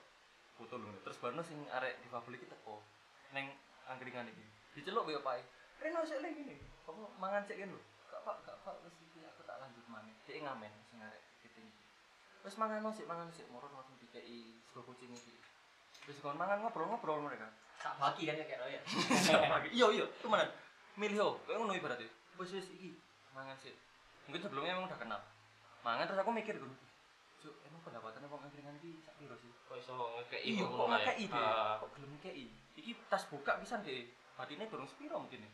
[0.56, 0.92] foto lho.
[1.04, 2.84] Terus baru sing arek difabel iki teko
[3.32, 3.52] neng
[3.88, 4.44] angkringan iki.
[4.76, 5.40] Diceluk yo Pak.
[5.80, 6.56] Reno sik lek ngene.
[6.84, 7.80] Apa mangan sik kene lho.
[8.12, 10.12] Kak Pak, Kak Pak wis iki aku tak lanjut maneh.
[10.28, 11.68] Dia ngamen sing arek kiting.
[12.44, 15.34] Wis mangan sik, mangan sik, moro langsung dikei sego kucing iki.
[16.08, 17.48] Wis kon mangan ngobrol-ngobrol mereka.
[17.86, 18.80] tak bagi kan ya kayak ya
[19.70, 20.48] iya iya itu mana
[20.96, 22.08] milih ho kayak ngono ibaratnya
[22.40, 22.96] wis wis iki
[23.36, 23.70] mangan sih
[24.26, 25.20] mungkin sebelumnya emang udah kenal
[25.86, 26.74] mangan terus aku mikir gue
[27.46, 29.52] Cuk, emang pendapatannya wong angkringan iki sak piro sih?
[29.68, 31.36] kok iso ngekei Iya, kok ngekei deh.
[31.36, 31.76] Ah.
[31.84, 32.48] Kok gelem ngekei?
[32.80, 34.08] Iki tas buka pisan deh.
[34.40, 35.50] Batine durung sepiro mungkin ya.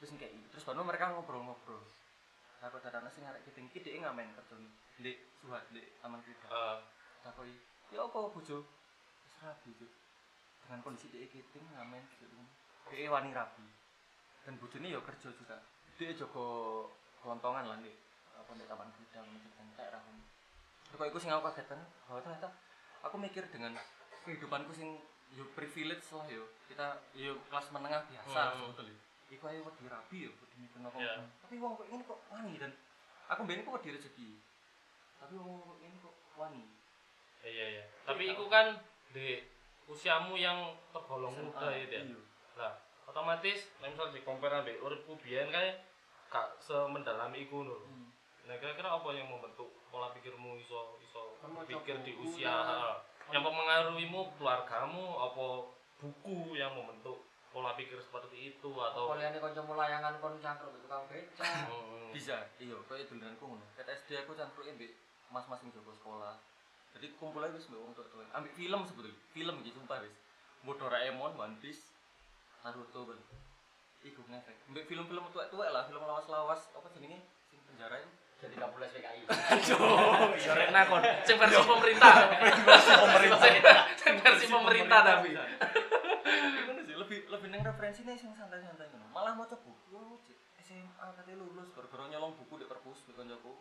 [0.00, 0.32] Terus ngekei.
[0.48, 1.84] Terus baru mereka ngobrol-ngobrol.
[2.64, 4.56] Aku dadane sing arek kiting iki dhek ngamen kerja
[4.96, 6.48] Ndek suhat, ndek aman kita.
[6.48, 6.80] Ah.
[7.20, 7.52] Takoki,
[7.92, 8.64] "Ya apa bojo?"
[9.28, 9.92] Wis rabi, Cuk.
[10.64, 12.32] Dengan kondisi dhek kiting ngamen gitu.
[12.88, 13.66] Dhek wani rabi.
[14.48, 15.60] Dan bojone ya kerja juga.
[16.00, 16.48] Dhek jaga
[17.20, 18.05] kelontongan lah ndek
[18.36, 20.22] macam kayak ra ngono.
[20.86, 21.88] Terus kok iku sing aku kaget banget.
[22.06, 22.48] Bahwa ternyata
[23.02, 23.72] aku mikir dengan
[24.24, 25.00] kehidupanku sing
[25.34, 26.44] yo privilege lah yo.
[26.68, 28.70] Kita yo kelas menengah biasa Hmm.
[28.72, 28.96] sebetulnya.
[29.26, 30.96] Iku ayo wedi rabi yo, wedi mikir apa.
[30.98, 31.14] Iya.
[31.42, 32.72] Tapi wong kok ini kok wani dan
[33.26, 34.28] aku mbene kok wedi rezeki.
[35.18, 36.62] Tapi wong kok ini kok wani.
[37.42, 37.84] Iya iya.
[38.06, 38.78] Tapi iku kan
[39.10, 39.42] di
[39.86, 41.86] usiamu yang tergolong muda ya.
[42.02, 42.18] Iya.
[42.56, 42.72] Lah,
[43.06, 45.78] otomatis misal di compare ambek uripku biyen kae
[46.26, 47.82] gak semendalami iku lho.
[47.82, 48.05] Hmm.
[48.46, 53.02] Nah, kira-kira apa yang membentuk pola pikirmu iso iso Kamu pikir di usia ha.
[53.34, 55.46] yang mempengaruhimu keluargamu apa
[55.98, 61.02] buku yang membentuk pola pikir seperti itu atau Kuliahnya kanca layangan kon cangkruk itu tukang
[61.10, 61.42] beca.
[61.42, 62.06] Hmm.
[62.14, 63.66] Bisa, iya, kayak dolenanku ngono.
[63.74, 64.94] Ket SD aku cangkruke mbek
[65.34, 66.34] mas-mas sing jaga sekolah.
[66.94, 68.30] Jadi kumpul aja wis mbek wong tua-tua.
[68.30, 70.14] Ambek film sebetulnya, film iki sumpah wis.
[70.62, 71.90] Mbok Doraemon, One Piece,
[72.62, 73.18] Naruto ben.
[74.06, 74.56] Iku ngefek.
[74.70, 77.24] Mbek film-film tuwek-tuwek lah, film lawas-lawas apa jenenge?
[77.50, 78.25] Sing penjara itu.
[78.36, 79.20] Jadi Kapolres PKI.
[80.44, 81.02] Ya rena kon.
[81.24, 82.14] Sing versi pemerintah.
[82.68, 83.76] Versi pemerintah.
[83.96, 85.30] Sing versi pemerintah tapi.
[85.32, 89.08] Ngono sih, lebih lebih nang referensine sing santai-santai ngono.
[89.10, 90.20] Malah maca buku
[90.66, 93.52] SMA kate lulus gara-gara nyolong buku di perpus di koncoku.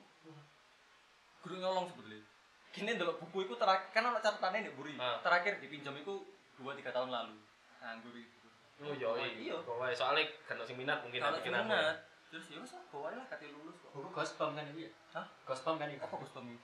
[1.46, 2.26] Guru nyolong sebetulnya.
[2.74, 4.98] Kini ndelok buku iku terakhir kan ono catatane nek buri.
[5.00, 5.22] Ah.
[5.24, 6.26] Terakhir dipinjam iku
[6.60, 7.38] 2 3 tahun lalu.
[7.80, 8.48] Nganggur itu.
[8.84, 9.08] Oh iya
[9.40, 9.56] Iya.
[9.64, 13.78] Bawa soalnya kan sing minat mungkin Kalau minat, terus ya wis bawa lah kate lulus
[13.80, 13.90] kok.
[13.96, 14.92] Buku Gospam kan itu ya?
[15.16, 15.26] Hah?
[15.48, 16.02] Gospam kan itu?
[16.02, 16.56] Apa Gus Tommy?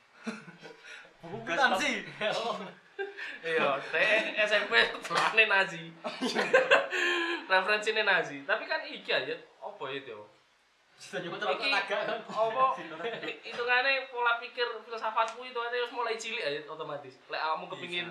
[1.22, 1.80] Buku Gospam.
[1.80, 1.96] sih.
[3.42, 5.90] Iya, teh SMP terane Nazi.
[7.50, 8.46] Referensinya Nazi.
[8.46, 10.22] Tapi kan iki aja apa itu?
[11.18, 11.72] Nyoba terlalu Iki
[12.30, 12.66] apa
[13.50, 17.18] itu kan pola pikir filsafatku itu aja harus mulai cilik aja otomatis.
[17.26, 18.08] Lek kamu kepingin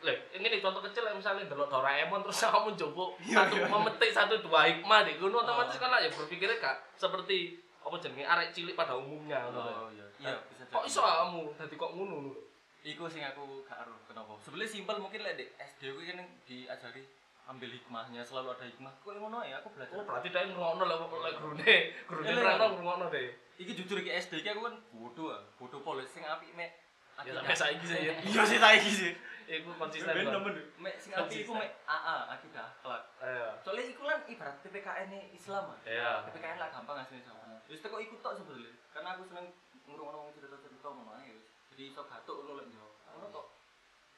[0.00, 4.64] Lek, ini contoh kecil lah misalnya delok Doraemon terus kamu coba satu memetik satu dua
[4.64, 8.96] hikmah di gunung otomatis kan lah ya berpikirnya kak seperti apa jenenge arek cilik pada
[8.96, 9.60] umumnya ngono.
[9.60, 10.06] Oh iya.
[10.20, 12.32] Iya, bisa Kok iso kamu dadi kok ngono lho.
[12.80, 14.36] Iku sing aku gak ero kenapa.
[14.40, 17.04] Sebenarnya simpel mungkin lek di SD kuwi kan diajari
[17.48, 18.92] ambil hikmahnya, selalu ada hikmah.
[19.04, 19.96] Kok ngono ya, aku belajar.
[19.96, 21.74] Oh, berarti dia ngrungokno lek lek grune,
[22.08, 22.56] grune Iya, iya.
[22.56, 23.28] ngrungokno deh.
[23.60, 26.72] Iki jujur iki SD iki aku kan bodoh ah, bodoh polis sing apik mek
[27.20, 28.14] Ya sampai saiki sih ya.
[28.24, 29.12] Iya sih saiki sih.
[29.50, 30.14] Iku konsisten.
[30.14, 30.54] Ben nemen.
[30.78, 33.02] Mek sing apik iku mek AA, akidah akhlak.
[33.18, 33.48] Iya.
[33.66, 35.78] Soalnya iku kan ibarat PPKN -nya Islam ah.
[35.82, 36.10] Iya.
[36.30, 37.58] PPKN lah gampang asline sama.
[37.66, 38.70] Wis teko ikut tok sebetulnya.
[38.94, 39.50] Karena aku seneng
[39.90, 41.50] ngurung wong cerita-cerita ngono ae wis.
[41.74, 42.86] Jadi iso gatuk ngono lek yo.
[43.10, 43.46] Ngono tok.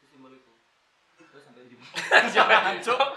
[0.04, 0.52] Simbol iku.
[1.16, 3.08] Terus sampai di Cok.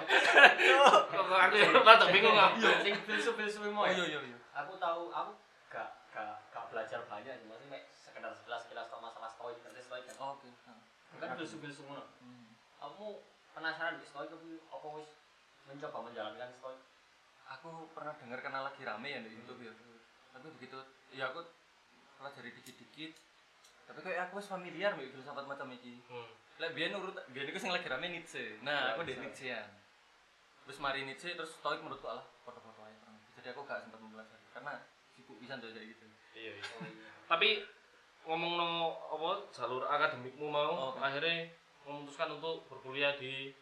[1.12, 2.56] Kok aku ya rada bingung ah.
[2.56, 4.06] Sing filsuf-filsuf Oh mau iya ya?
[4.08, 4.38] iya iya.
[4.64, 5.36] Aku tahu, aku
[5.68, 9.84] gak gak gak belajar banyak sih, maksudnya mek sekedar sekilas sekilas tau masalah stoik, ngerti
[9.84, 10.16] stoik kan?
[10.24, 10.48] Oh, Oke.
[11.46, 12.02] Filsuf-filsuf ngono.
[12.26, 12.58] Hmm.
[12.82, 13.22] Kamu
[13.54, 14.42] penasaran di stoik apa
[14.74, 15.10] apa wis
[15.70, 16.82] mencoba menjalankan stoik?
[17.46, 19.70] Aku pernah dengar karena lagi rame ya di YouTube ya.
[20.34, 20.82] Tapi begitu
[21.14, 21.46] ya aku
[22.18, 23.14] pelajari dikit-dikit.
[23.86, 26.02] Tapi kayak aku wis familiar mbek filsafat macam iki.
[26.10, 26.34] Hmm.
[26.58, 28.58] Lah biyen urut biyen iku sing lagi rame Nietzsche.
[28.66, 29.22] Nah, Ya, aku di bisa.
[29.22, 29.70] Nietzschean.
[30.66, 33.06] Terus mari Nietzsche terus stoik menurutku alah foto-foto aja.
[33.38, 34.82] Jadi aku gak sempat mempelajari karena
[35.14, 36.06] sibuk bisa kayak gitu.
[36.34, 36.66] Iya, iya.
[36.90, 36.92] Iya.
[37.30, 37.50] Tapi
[38.26, 38.70] ngomong no
[39.14, 40.98] apa jalur akademikmu mau oke.
[40.98, 41.46] akhirnya
[41.86, 43.54] memutuskan untuk berkuliah di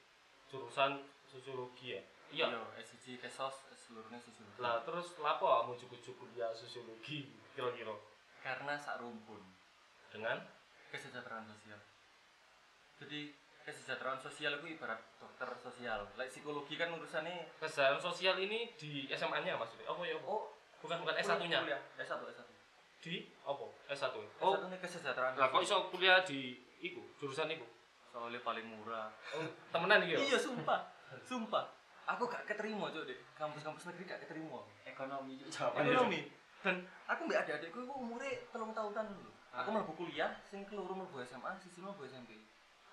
[0.47, 2.01] jurusan sosiologi ya.
[2.33, 2.63] Iya.
[2.79, 4.63] SCG Kesos seluruhnya sosiologi.
[4.63, 7.93] Lah terus lapo kamu cukup kuliah sosiologi kira-kira
[8.41, 9.43] karena sak rumpun
[10.09, 10.39] dengan
[10.89, 11.79] kesejahteraan sosial.
[13.03, 16.07] Jadi kesejahteraan sosial itu ibarat dokter sosial.
[16.15, 19.87] Like psikologi kan urusannya kesejahteraan sosial ini di SMA-nya maksudnya.
[19.91, 21.59] Oh ya, oh bukan bukan S1-nya.
[21.63, 21.81] kuliah.
[21.99, 22.52] S1 S1.
[23.03, 23.65] Di apa?
[23.91, 24.15] S1.
[24.15, 25.35] Oh, Oh, S1 ini kesejahteraan.
[25.35, 27.67] lah kok iso kuliah di iku, jurusan iku?
[28.07, 29.09] soalnya paling murah.
[29.33, 29.41] Oh,
[29.73, 30.19] temenan iki ya?
[30.23, 30.85] Iya, sumpah.
[31.19, 31.65] Sumpah.
[32.05, 34.61] Aku gak keterima, Cuk, di kampus-kampus negeri gak keterima.
[34.85, 35.89] Ekonomi juga jawabannya.
[35.89, 36.19] Ekonomi.
[36.61, 36.75] Dan
[37.09, 39.31] aku mbak adik-adikku itu umurnya telung tahunan dulu.
[39.51, 39.73] Aku Ah.
[39.75, 42.37] mlebu kuliah, sing keluru mlebu SMA, sisi mlebu SMP.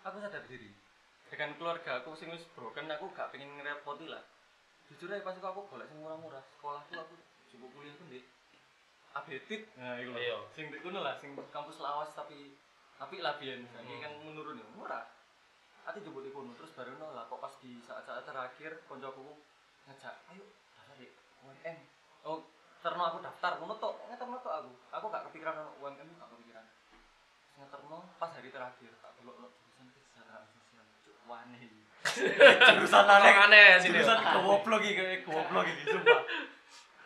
[0.02, 0.72] Aku sadar diri.
[1.28, 4.24] Dengan keluarga aku sing wis broken, aku gak pengen ngerepoti lah.
[4.88, 6.40] Jujur aja pas iku aku golek sing murah-murah.
[6.50, 7.14] Sekolahku aku
[7.46, 8.24] coba kuliah ku ndek
[9.10, 9.66] Abetit.
[9.74, 10.18] Nah, iku lho.
[10.22, 10.36] Iya.
[10.54, 12.54] Sing ndek kono lah, sing kampus lawas tapi
[12.94, 13.66] tapi lah biyen.
[13.66, 14.02] Saiki Hmm.
[14.04, 15.04] kan menurun ya, murah.
[15.88, 19.40] Ati coba di kono terus baru lah kok pas di saat-saat terakhir koncoku
[19.88, 20.44] ngajak, "Ayo
[20.76, 21.08] daftar di
[21.42, 21.78] UMM."
[22.22, 22.44] Oh,
[22.84, 24.70] terno aku daftar ngono tok, ngeterno tok aku.
[24.92, 26.66] Aku gak kepikiran ono UMM gak kepikiran.
[27.58, 30.84] Ngeterno pas hari terakhir tak delok-delok jurusan kesejahteraan sosial.
[31.02, 31.66] Cuk, wani.
[32.76, 33.98] jurusan aneh aneh sini.
[33.98, 36.22] Jurusan goblok iki goblok iki sumpah.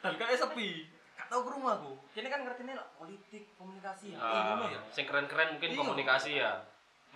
[0.05, 0.94] Dan kayak sepi.
[1.25, 1.97] Gak tau ke rumah aku.
[2.13, 4.13] Kini kan ngertinya lah politik, komunikasi.
[4.13, 4.81] Ah, ngono ya.
[4.93, 5.79] sing keren-keren mungkin Iya.
[5.81, 6.53] komunikasi ya.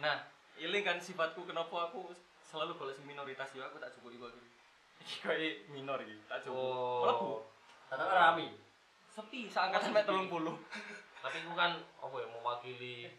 [0.01, 0.17] Nah,
[0.57, 4.53] ini kan sifatku kenapa aku selalu sing minoritas ya aku tak iku akhirnya.
[5.05, 6.41] Iki kayak minor iki, tak.
[6.49, 7.37] Mlebu.
[7.37, 7.45] Oh.
[7.93, 8.49] Tetap rame.
[9.13, 10.57] Sepi, seangkatan mek 30.
[11.25, 13.13] Tapi itu kan apa ya mewakili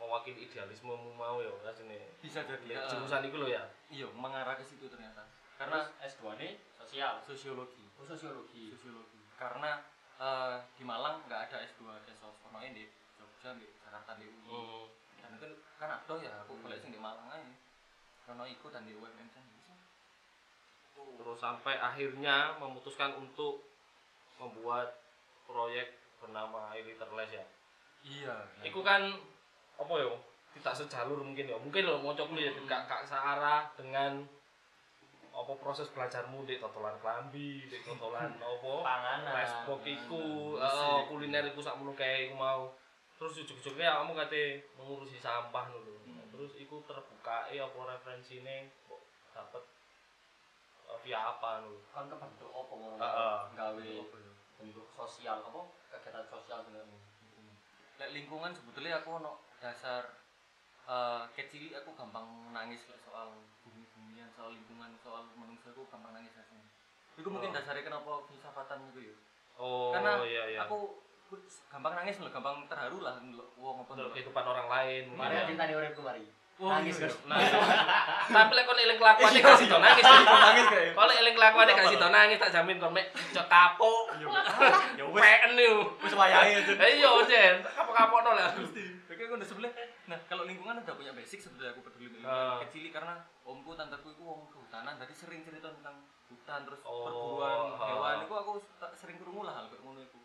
[0.00, 2.00] mewakili idealismemu mau ya asline.
[2.24, 2.64] Bisa jadi.
[2.64, 2.88] Ya, ya.
[2.96, 3.60] jurusan itu lo ya.
[3.92, 5.28] Iya, mengarah ke situ ternyata.
[5.60, 6.48] Karena Karena S2 ini
[6.80, 7.14] sosial.
[7.22, 7.84] sosiologi.
[8.00, 8.72] Oh, sosiologi.
[8.74, 9.20] Sosiologi.
[9.36, 12.84] Karena eh, di Malang nggak ada S2 Esos, ono di
[13.18, 14.48] Jogja, di Jakarta, di UI.
[14.50, 14.86] Hmm.
[15.20, 15.46] Dan itu
[15.80, 17.54] kan ada ya, aku boleh sing di Malang aja.
[18.24, 19.74] Karena ikut dan di UMM kan bisa.
[20.96, 23.68] Terus sampai akhirnya memutuskan untuk
[24.40, 25.00] membuat
[25.44, 27.46] proyek bernama Illiterless ya.
[28.04, 28.36] Iya.
[28.64, 29.12] Iku kan
[29.76, 30.12] apa ya?
[30.54, 31.56] Tidak sejalur mungkin ya.
[31.58, 32.68] Mungkin lo mau kuliah Hmm.
[32.68, 34.22] gak gak searah dengan
[35.34, 39.34] apa proses belajarmu di totolan klambi, di totolan apa Panganan.
[39.34, 42.70] Resbok iku, eh, kuliner iku sak kayak iku mau.
[43.18, 45.94] Terus ujug-ujugnya kamu kate mengurusi sampah dulu.
[46.06, 46.26] Hmm.
[46.30, 49.02] Terus iku terbuka apa referensine kok
[49.34, 49.62] dapat
[50.86, 53.38] eh, via apa lu kan kebentuk apa ngono Heeh.
[53.58, 53.90] gawe
[54.58, 56.98] bentuk sosial apa kegiatan sosial sebenarnya
[57.98, 60.23] lek lingkungan sebetulnya aku ono dasar
[60.84, 66.34] eh kecil aku gampang nangis lek soal bumi-bumian soal lingkungan soal manusia aku gampang nangis
[66.34, 66.68] rasanya
[67.14, 67.56] itu mungkin Oh.
[67.56, 69.14] dasarnya kenapa filsafatan itu ya
[69.56, 71.00] oh karena iya iya aku
[71.66, 73.16] gampang nangis loh gampang terharu lah
[73.54, 75.48] wong apa kehidupan orang lain mari mungkin ya.
[75.48, 77.34] cinta nih uripku mari Wah, nangis iya, Gus Nah,
[78.30, 80.06] tapi lek kon eling kelakuane gak sido nangis.
[80.06, 84.14] nangis kayak Kalau eling kelakuane gak sido nangis tak jamin kon mek cok kapok.
[84.94, 85.82] ya wes Peken niku.
[85.98, 87.54] wes wayahe Eh iya, Jen.
[87.58, 88.54] Kapok-kapokno lah.
[88.54, 89.72] Aku udah sebelah.
[90.04, 92.60] Nah, kalau lingkungan udah punya basic sebetulnya aku peduli dengan Ah.
[92.68, 93.16] kecil karena
[93.48, 95.96] omku tanteku itu wong kehutanan, jadi sering cerita tentang
[96.28, 97.88] hutan terus Oh, perburuan ah.
[97.88, 98.52] hewan itu aku
[98.92, 100.20] sering krungu lah hal kayak ngono iku.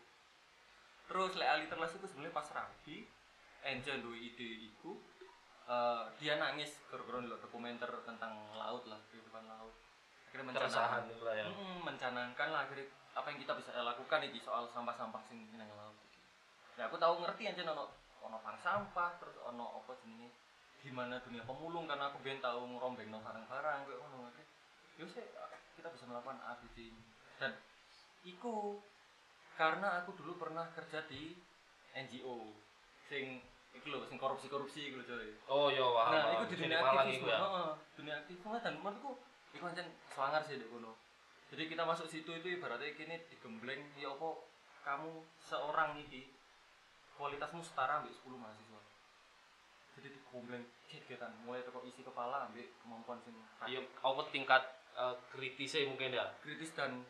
[1.08, 3.08] Terus lek ali terlas itu sebenarnya pas rabi,
[3.60, 4.96] Enja duwe ide iku
[5.70, 9.72] eh, dia nangis gara-gara dokumenter tentang laut lah, kehidupan laut.
[10.28, 11.46] Akhirnya mencanangkan, itu lah ya.
[11.46, 15.94] Mm, mencanangkan lah akhirnya apa yang kita bisa lakukan iki soal sampah-sampah sing nang laut.
[16.74, 17.86] Nah, aku tahu ngerti aja ono
[18.24, 20.30] ono bank sampah terus ono apa jenenge
[20.80, 24.42] gimana dunia pemulung karena aku ben tahu ngerombeng barang-barang kayak ngono oke.
[24.96, 25.06] Ya
[25.76, 26.92] kita bisa melakukan A B C
[27.40, 27.56] dan
[28.24, 28.80] iku
[29.56, 31.36] karena aku dulu pernah kerja di
[31.96, 32.52] NGO
[33.08, 33.40] sing
[33.72, 35.30] iku lho sing korupsi-korupsi iku lho coy.
[35.48, 36.12] Oh iya, wah.
[36.12, 37.38] Nah, itu di dunia aktivisme, iku ya.
[37.40, 39.10] heeh, dunia aktivisme dan menurutku
[39.56, 40.92] iku pancen selangar sih kono.
[41.50, 44.28] Jadi kita masuk situ itu ibaratnya kini digembleng ya apa
[44.86, 46.30] kamu seorang ini
[47.14, 48.80] kualitasmu setara ambil 10 mahasiswa.
[49.96, 53.34] Jadi digembleng kegiatan mulai teko isi kepala ambil kemampuan sing
[53.66, 54.62] Iya, apa tingkat
[54.94, 56.26] eh, kritisnya mungkin ya.
[56.40, 57.04] kritis dan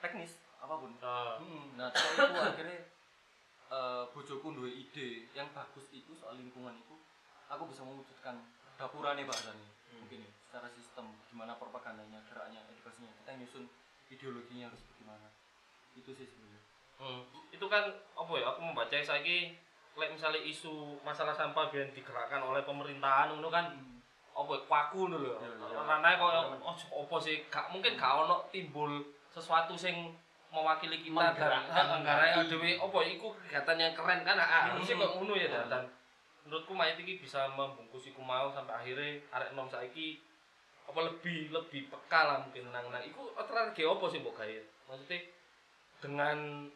[0.00, 0.92] teknis apa pun.
[1.00, 2.80] Nah, Hmm, nah itu akhirnya
[3.70, 6.94] eh bojoku duwe ide yang bagus itu soal lingkungan itu
[7.46, 8.34] aku bisa mewujudkan
[8.74, 13.64] dapurane bahasanya mungkin ya secara sistem gimana propagandanya geraknya edukasinya kita nyusun
[14.10, 15.30] ideologinya harus bagaimana
[15.94, 16.62] itu sih sebenarnya
[17.00, 17.20] hmm.
[17.50, 18.44] itu kan apa ya?
[18.52, 19.56] Aku membaca saiki
[19.98, 23.72] lek misalnya isu masalah sampah biar digerakkan oleh pemerintahan ngono kan
[24.30, 25.10] apa ya, kwaku.
[25.10, 25.80] Iya, iya.
[25.80, 30.14] Ranane koyo oh, apa sih gak mungkin gak ono timbul sesuatu sing
[30.50, 32.42] mewakili kita dan menggerakkan.
[32.50, 35.06] dhewe apa iku kegiatan yang keren kan ah, harusnya Hmm.
[35.06, 35.82] kok ngono ya dan, dan
[36.42, 40.18] menurutku mayit iki bisa membungkus iku mau sampai akhirnya arek nom saiki
[40.90, 44.56] apa lebih lebih peka lah mungkin nang nang iku strategi apa sih mbok gawe
[44.90, 45.18] maksudnya
[46.02, 46.66] dengan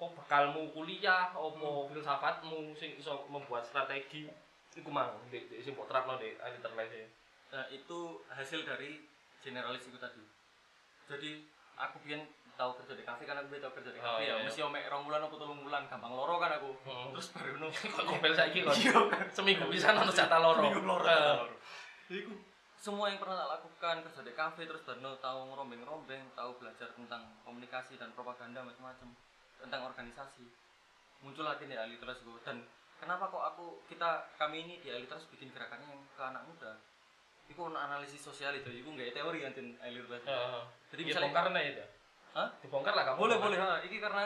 [0.00, 1.44] apa bekalmu kuliah apa
[1.92, 4.24] filsafatmu sing iso membuat strategi?
[4.72, 7.04] Iku mang di, di sing mbok terapno di ahli terlese
[7.50, 9.02] nah itu hasil dari
[9.44, 10.22] generalis itu tadi.
[11.04, 11.42] Jadi
[11.76, 12.24] aku biyen
[12.56, 14.36] tahu kerja di kafe kan aku tahu kerja di Oh, kafe iya, ya.
[14.40, 14.44] iya.
[14.48, 16.70] mesti omek rong bulan apa telung bulan gampang loro kan aku.
[16.88, 17.12] Hmm.
[17.12, 19.26] terus baru nu kok ngopel saiki Iya, kan?
[19.34, 20.64] seminggu bisa nonton jatah loro.
[20.64, 21.12] Seminggu loro.
[22.08, 22.32] Iku
[22.80, 27.28] semua yang pernah tak lakukan kerja di kafe terus baru tahu ngerombeng-rombeng, tahu belajar tentang
[27.44, 29.10] komunikasi dan propaganda macam-macam
[29.60, 30.44] tentang organisasi.
[31.20, 32.64] Muncul lagi di Aliteras gue dan
[32.96, 36.72] kenapa kok aku kita kami ini di Aliteras bikin gerakannya yang ke anak muda?
[37.50, 40.22] Ono analisis sosial itu, iku nggak teori kan Aliteras.
[40.22, 41.86] eh, Jadi ya, misalnya bongkar nih ya
[42.30, 42.48] Hah?
[42.62, 43.82] dibongkar lah kamu boleh boleh ha.
[43.82, 44.24] Iki karena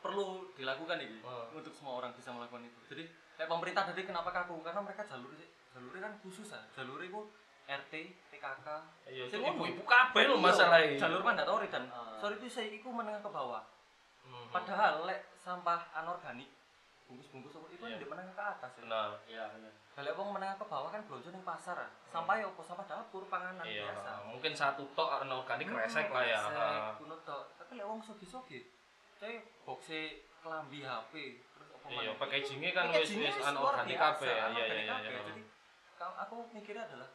[0.00, 1.46] perlu dilakukan ini Oh.
[1.52, 2.80] untuk semua orang bisa melakukan itu.
[2.88, 3.04] Jadi
[3.36, 4.64] kayak pemerintah tadi kenapa kaku?
[4.64, 5.30] Karena mereka jalur
[5.70, 6.64] jalurnya kan khusus ah.
[6.72, 7.20] Jalur itu
[7.62, 7.92] RT,
[8.32, 8.66] PKK.
[9.06, 12.18] iya itu ibu-ibu kabeh lho Iya, masalahnya Jalur mandatori dan Ah.
[12.18, 13.62] sorry itu saya iku menengah ke bawah.
[14.22, 14.46] Hmm.
[14.50, 16.48] Padahal lek sampah anorganik
[17.10, 18.84] bungkus-bungkus itu di menengah ke atas ya.
[18.88, 21.90] nah iya bener Kalau wong menengah ke bawah kan belanja ning pasar ah.
[22.08, 24.10] Sampah ya apa sampah dapur, panganan iya biasa.
[24.32, 27.42] mungkin satu tok organik Hmm, resek lah ya resek, kuno tok.
[27.60, 28.64] Tapi lek wong sogi-sogi,
[29.20, 29.36] saya
[29.68, 31.12] boxe kelambi HP
[31.54, 35.20] terus apa iya packagingnya kan wis wis anorganik kabeh ya iya anorganik iya iya iya
[35.28, 35.42] Jadi
[36.00, 37.10] kalau aku mikirnya adalah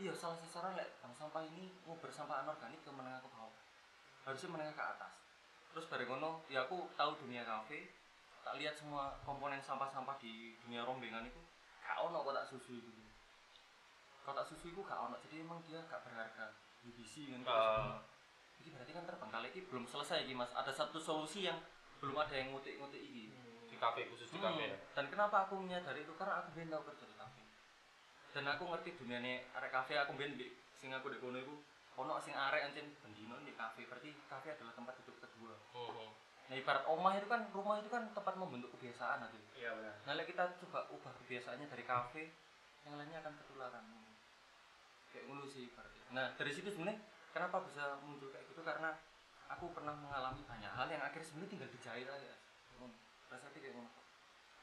[0.00, 3.52] iya salah sasaran lek sampah ini mau bersampah anorganik ke menengah ke bawah.
[4.24, 5.21] Harusnya menengah ke atas.
[5.72, 7.88] Terus bareng ngono, ya aku tahu dunia kafe,
[8.44, 11.40] tak lihat semua komponen sampah-sampah di dunia rombengan itu
[11.80, 12.92] gak ono kotak susu itu.
[14.22, 16.52] Kotak susu itu gak ono, jadi emang dia gak berharga.
[16.82, 17.40] UBC kan.
[17.46, 18.02] Ah.
[18.62, 20.50] Ini berarti kan terbengkalai ini belum selesai ini mas.
[20.54, 21.58] Ada satu solusi yang
[22.02, 23.30] belum ada yang ngutik-ngutik ini.
[23.70, 26.84] di kafe khusus di kafe ya Dan kenapa aku menyadari itu karena aku biyen tau
[26.84, 27.42] kerja di kafe.
[28.34, 31.54] Dan aku ngerti duniane arek kafe aku di sing aku di kono iku
[31.96, 33.84] ono sing arek ancen bendino di kafe.
[33.84, 35.54] Berarti kafe adalah tempat hidup kedua.
[35.76, 36.08] Mhm.
[36.50, 39.38] Nah ibarat omah itu kan rumah itu kan tempat membentuk kebiasaan aja.
[39.56, 42.22] iya bener Nah kita coba ubah kebiasaannya dari kafe,
[42.84, 43.84] yang lainnya akan ketularan.
[45.12, 46.02] Kayak ngono sih ibaratnya.
[46.12, 46.98] Nah dari situ sebenarnya
[47.32, 48.96] kenapa bisa muncul kayak gitu karena
[49.48, 52.32] aku pernah mengalami banyak hal yang akhirnya sebenarnya tinggal dijahit aja.
[53.28, 53.88] Rasanya kayak.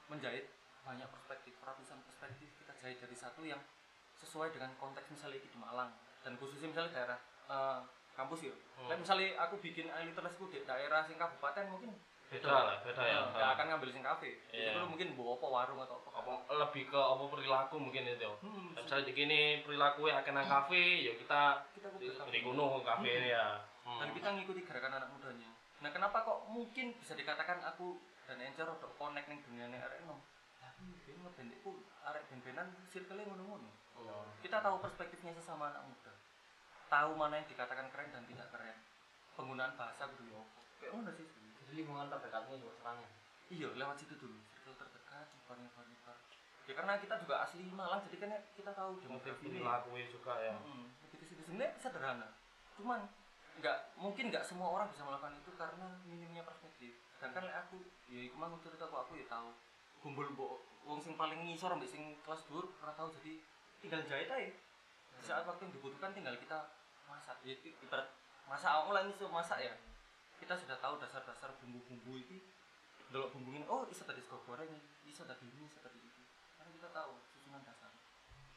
[0.09, 0.45] Menjahit
[0.81, 3.61] banyak perspektif, ratusan perspektif kita jahit dari satu yang
[4.17, 7.79] sesuai dengan konteks misalnya di Malang dan khususnya misalnya daerah eh,
[8.19, 8.55] kampus ya.
[8.75, 8.87] Hmm.
[8.91, 11.95] Lah misalnya aku bikin iliterasku di daerah sing kabupaten mungkin
[12.29, 13.19] beda lah beda ya.
[13.31, 14.31] Nggak akan ngambil sing kafe.
[14.53, 14.75] Iya.
[14.75, 18.75] itu mungkin bawa apa warung atau apa apa lebih ke apa perilaku mungkin itu Hmm,
[18.75, 21.41] Nah, misalnya di gini perilaku ya akan nang kafe ya kita
[21.73, 23.57] kita di, gunung kafe ini ya.
[23.87, 23.97] Hmm.
[24.03, 25.49] dan kita ngikuti gerakan anak mudanya.
[25.79, 27.97] Nah kenapa kok mungkin bisa dikatakan aku
[28.29, 30.21] dan Encer untuk connect ning dunia arek nom?
[30.61, 34.23] Tapi iku arek band-bandan circle ngono-ngono Oh.
[34.39, 36.13] kita tahu perspektifnya sesama anak muda.
[36.87, 38.77] Tahu mana yang dikatakan keren dan tidak keren.
[39.35, 40.61] Penggunaan bahasa kudu yo apa.
[40.79, 41.27] kayak ngono sih.
[41.27, 43.09] Jadi lingkungan terdekatnya juga serangnya.
[43.49, 44.39] iya lewat situ dulu.
[44.55, 45.85] Circle terdekat nyebar nyebar.
[45.85, 46.17] Nyebar
[46.69, 49.57] ya karena kita juga asli Malang jadi kan ya kita tahu demografi ini.
[49.57, 50.53] perilaku juga ya.
[50.53, 52.29] Hmm, begitu sih sebenarnya sederhana.
[52.77, 53.09] Cuman
[53.57, 56.93] nggak mungkin nggak semua orang bisa melakukan itu karena minimnya perspektif.
[57.17, 57.81] Sedangkan aku
[58.13, 59.49] ya iku mah cerita kok aku ya tahu.
[60.05, 63.09] Kumpul mbok wong sing paling ngisor mbek sing kelas dhuwur ora tahu.
[63.17, 63.41] Jadi
[63.79, 64.51] tinggal jahit aja.
[65.19, 66.71] Di saat waktu yang dibutuhkan tinggal kita
[67.07, 67.39] masak.
[67.43, 68.07] Ya itu ibarat
[68.47, 69.73] masak awak mulai iso masak ya.
[70.39, 72.39] Kita sudah tahu dasar-dasar bumbu-bumbu itu.
[73.09, 74.69] Bumbu ini oh iso tadi sego goreng
[75.03, 76.21] iso tadi ini iso tadi itu.
[76.55, 77.91] Karena kita tahu susunan dasar.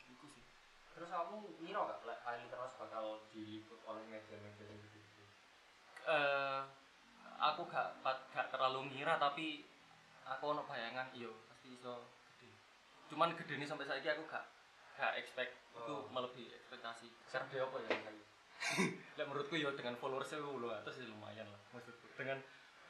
[0.07, 0.45] Itu sih.
[0.93, 5.01] Terus kamu ngira gak lek Ali terus bakal diliput oleh media-media yang gitu?
[6.03, 6.61] eh
[7.39, 9.67] aku gak gak terlalu ngira tapi
[10.27, 12.07] aku ono bayangan iya pasti iso
[12.37, 12.51] gede.
[13.11, 14.45] Cuman gede ini sampai saat aku gak
[15.03, 16.07] gak expect itu Oh.
[16.09, 17.11] melebihi ekspektasi.
[17.27, 17.91] Serbe apa ya?
[19.19, 21.59] Dan menurutku ya dengan followersnya lu atas ya lumayan lah.
[21.75, 22.07] Maksudku.
[22.15, 22.39] Dengan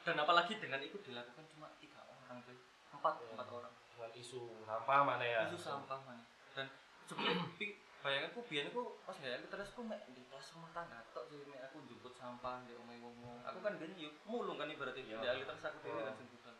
[0.03, 2.53] dan apalagi dengan itu dilakukan cuma tiga orang tuh
[2.93, 3.33] empat Iya.
[3.33, 3.73] empat orang.
[3.89, 5.41] Dengan isu sampah mana ya?
[5.49, 6.21] Itu sampah mana.
[6.53, 6.69] Dan
[7.09, 7.41] sebenarnya
[8.03, 11.63] bayanganku biar aku pas ya terus aku mek di kelas rumah tangga tok sih mek
[11.65, 15.01] aku jemput sampah di omah ngomong aku kan biar yuk mulung kan ibaratnya.
[15.01, 15.17] Iya.
[15.17, 16.19] di ahli terus aku dewe kan Oh.
[16.19, 16.55] jemputan.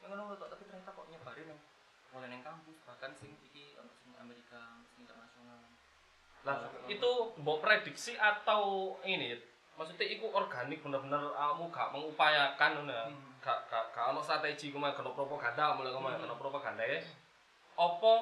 [0.00, 1.60] Yang ngono tok tapi ternyata kok nyebarin yang
[2.08, 5.60] mulai neng kampus bahkan sing iki sing Amerika sing internasional
[6.46, 9.36] Lah itu mbok prediksi atau ini
[9.74, 13.06] maksudnya itu organik bener-bener kamu gak mengupayakan ngono ya.
[13.06, 13.30] Hmm.
[13.38, 16.24] Gak gak gak ono strategi kumaha kena propaganda mulai kumaha Hmm.
[16.26, 16.98] kena propaganda ya.
[17.78, 18.12] Apa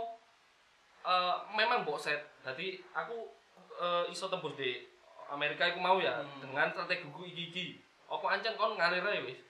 [1.06, 2.20] eh, memang mbok set.
[2.44, 3.30] Jadi aku
[3.76, 4.84] eh, iso tembus di
[5.28, 6.40] Amerika iku mau ya Hmm.
[6.44, 7.66] dengan strategi ku iki iki.
[8.08, 9.40] Apa ancen kon ngalir ae wis?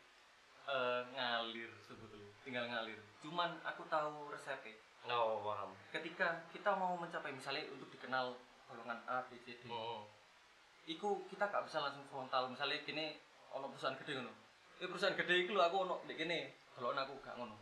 [0.67, 4.79] Eh, ngalir sebetulnya tinggal ngalir cuman aku tahu resepnya.
[5.11, 5.71] Oh, paham.
[5.91, 8.35] ketika kita mau mencapai misalnya untuk dikenal
[8.67, 9.67] golongan A B C D.
[9.67, 10.07] Hmm.
[10.87, 13.19] iku kita gak bisa langsung frontal misalnya gini
[13.51, 14.31] ono perusahaan gede ngono.
[14.79, 17.59] Eh perusahaan gede iku lho aku ono dek gini kalau aku gak ngono.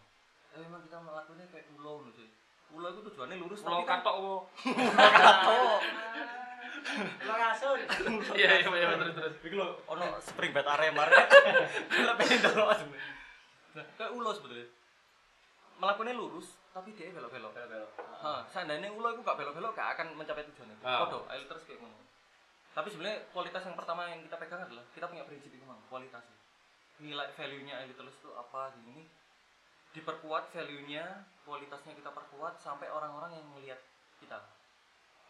[0.53, 2.29] Eh memang kita melakukannya kayak pulau ngono sih
[2.64, 4.37] pulau itu tujuannya lurus Pulau kan katok wo.
[4.96, 5.81] katok.
[7.24, 7.81] Lo ngasun.
[8.40, 9.35] Iya iya iya terus terus.
[9.40, 12.98] iku lho ono spring bed arema kalau pengen delok asli
[13.74, 14.66] nah kayak ulo sebetulnya
[15.79, 17.91] melakukannya lurus tapi dia belok-belok Belok-belok.
[18.25, 20.77] Ha, seandainya ulo itu gak belok-belok gak akan mencapai tujuannya.
[20.83, 21.07] Ah.
[21.07, 21.99] Kodo, ayo terus kayak ngono.
[22.75, 26.27] Tapi sebenarnya kualitas yang pertama yang kita pegang adalah kita punya prinsip itu mang, kualitas.
[26.99, 29.07] Nilai value-nya ayo terus itu apa gini.
[29.95, 33.79] Diperkuat value-nya, kualitasnya kita perkuat sampai orang-orang yang melihat
[34.19, 34.43] kita.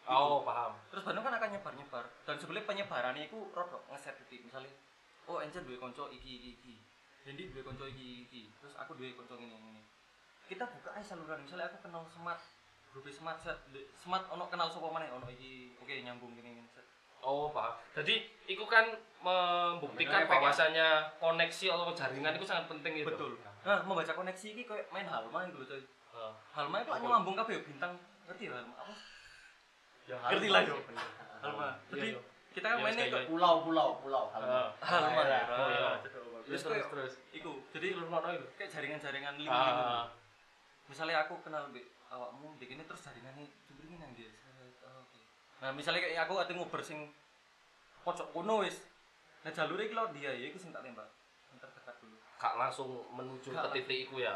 [0.09, 0.73] Oh, paham.
[0.89, 4.69] Terus Bandung kan akan nyebar-nyebar dan sebenarnya penyebarannya itu rodok ngeset titik misalnya
[5.25, 6.75] oh Encer duwe konco iki iki iki.
[7.25, 8.41] Dendi duwe konco iki iki.
[8.61, 9.81] Terus aku duwe konco ini ini.
[10.45, 12.37] Kita buka aja saluran misalnya aku kenal smart
[12.93, 13.41] grup smart
[13.93, 16.85] smart ono kenal sapa maneh ono iki oke nyambung gini gini set.
[17.25, 17.73] Oh, paham.
[17.97, 18.85] Jadi, itu kan
[19.19, 20.29] membuktikan ya?
[20.29, 23.09] bahwasannya koneksi atau jaringan itu sangat penting itu.
[23.09, 23.33] Betul.
[23.65, 25.81] Nah, membaca koneksi iki kayak main halma gitu coy.
[25.81, 26.33] Heeh.
[26.53, 27.09] Halma itu Betul.
[27.09, 27.97] nyambung kabeh bintang
[28.29, 28.93] ngerti lah apa?
[30.05, 30.77] Ya, Ngerti lah, yo.
[31.41, 31.67] Halma.
[31.89, 32.19] Jadi Iya,
[32.53, 34.25] kita kan Iya, mainnya kayak Pulau, pulau, pulau.
[34.77, 35.41] Halma ya.
[35.49, 35.89] Oh, iya.
[36.45, 37.51] Terus Terus iku.
[37.73, 38.45] Jadi lu ngono itu.
[38.53, 39.65] kayak jaringan-jaringan link Ah.
[39.65, 39.83] gitu.
[40.85, 44.29] Misalnya aku kenal mbek awakmu mbek ini terus jaringannya jumbrine nang dia.
[44.83, 45.19] Oh, Oke.
[45.59, 47.09] Nah, misalnya kayak aku ate ngober sing
[48.01, 48.85] pojok kono wis.
[49.41, 51.09] Nah, jalure iki lho dia ya iku sing tak tembak.
[51.49, 52.17] Yang terdekat dulu.
[52.37, 54.33] Gak langsung menuju Gak ke titik itu ya.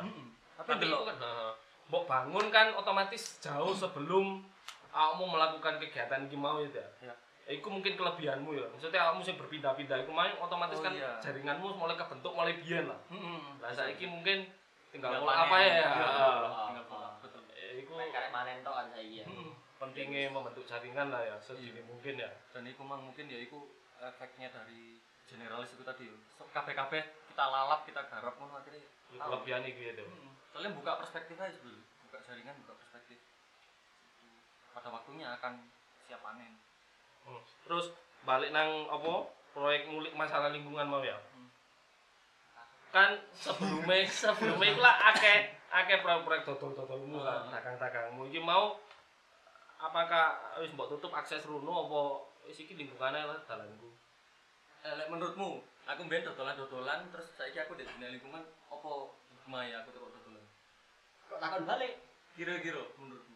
[0.57, 1.15] Tapi Tapi itu kan.
[1.89, 4.45] Mbok bangun kan otomatis jauh sebelum
[4.89, 6.89] kamu melakukan kegiatan iki mau itu ya.
[7.10, 7.13] Ya.
[7.50, 8.65] Iku mungkin kelebihanmu ya.
[8.69, 11.17] Maksudnya kamu sih berpindah-pindah iku main otomatis Oh, kan iya.
[11.17, 13.00] jaringanmu mulai kebentuk mulai biyen lah.
[13.10, 13.41] Heeh.
[13.58, 14.45] Lah saiki mungkin
[14.93, 15.65] tinggal Tinggal mulai apa ya?
[15.65, 16.37] Iya, Heeh.
[16.69, 17.10] Tinggal pola.
[17.25, 17.41] Betul.
[17.50, 19.25] Eh, Iku Kayak karek manen tok kan saiki ya.
[20.00, 21.83] Pentingnya membentuk jaringan lah ya sedini Iya.
[21.83, 22.31] mungkin ya.
[22.56, 23.67] Dan iku mang mungkin ya iku
[24.00, 24.95] efeknya dari
[25.27, 26.08] generalis itu tadi.
[26.39, 28.79] So, kabeh-kabeh kita lalap, kita garap ngono akhirnya
[29.12, 29.19] tahu.
[29.19, 30.08] Kelebihan gitu.
[30.08, 30.31] Mm-mm.
[30.56, 33.19] Soalnya buka perspektif aja dulu, buka jaringan, buka perspektif.
[34.71, 35.67] Pada waktunya akan
[36.08, 36.56] siap panen.
[37.27, 37.43] Hmm.
[37.67, 37.91] Terus
[38.23, 41.19] balik nang apa proyek ngulik masalah lingkungan mau ya.
[41.35, 41.52] Hmm.
[42.95, 47.52] Kan sebelumnya sebelumnya itu lah akeh akeh proyek-proyek dodol-dodolmu kan, Hmm.
[47.52, 48.79] dagang-dagangmu iki mau
[49.80, 52.02] apakah wis mbok tutup akses runo apa
[52.46, 53.90] wis iki lingkungannya lah dalanku
[54.80, 58.40] Eh, lek menurutmu, aku mbiyen dodolan-dodolan terus saiki aku di dunia lingkungan
[58.71, 58.92] apa
[59.27, 60.46] hikmahnya aku tekok dodolan?
[61.27, 62.00] Kok takon balik?
[62.32, 63.36] Kira-kira menurutmu?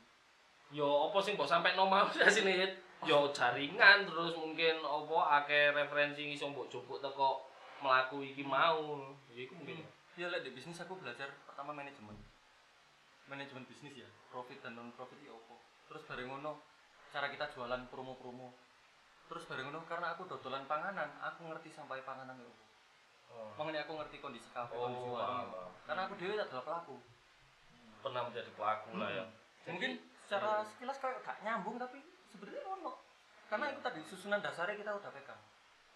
[0.73, 2.65] yo apa sih mbok sampai no mau sini
[3.05, 7.45] yo jaringan terus mungkin apa akeh referensi iso mbok jupuk teko
[7.83, 12.13] melaku iki mau ya iku mungkin Ya lek di bisnis aku belajar pertama manajemen.
[13.25, 15.57] Manajemen bisnis ya, profit dan non profit itu apa.
[15.87, 16.61] Terus bareng ngono
[17.09, 18.53] cara kita jualan promo-promo.
[19.27, 22.53] Terus bareng ngono karena aku dodolan panganan, aku ngerti sampai panganan itu
[23.33, 23.57] apa.
[23.57, 25.49] Makanya aku ngerti kondisi kafe, Oh, kondisi warung.
[25.49, 25.71] paham.
[25.89, 26.95] Karena aku dewe adalah pelaku.
[28.03, 29.23] pernah menjadi pelaku lah ya
[29.63, 32.99] Mungkin secara sekilas kayak gak nyambung tapi sebenarnya ono.
[33.47, 35.39] Karena itu tadi susunan dasarnya kita udah pegang.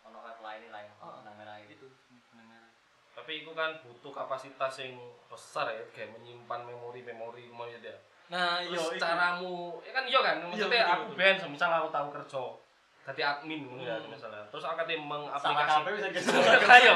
[0.08, 0.88] Ono kan lain lain.
[1.04, 1.68] Oh, Nang lain.
[1.68, 2.64] Itu sebenarnya.
[3.12, 4.96] tapi itu kan butuh kapasitas yang
[5.28, 10.36] besar ya kayak menyimpan memori-memori mau ya dia Nah, iya caramu ya kan iya kan
[10.44, 11.18] maksudnya betul, aku betul.
[11.18, 12.44] ben misal aku tahu kerja
[13.08, 14.12] jadi admin ngono ya Hmm.
[14.12, 16.30] misalnya terus aku Salah mengaplikasi kabeh bisa gitu.
[16.76, 16.96] ayo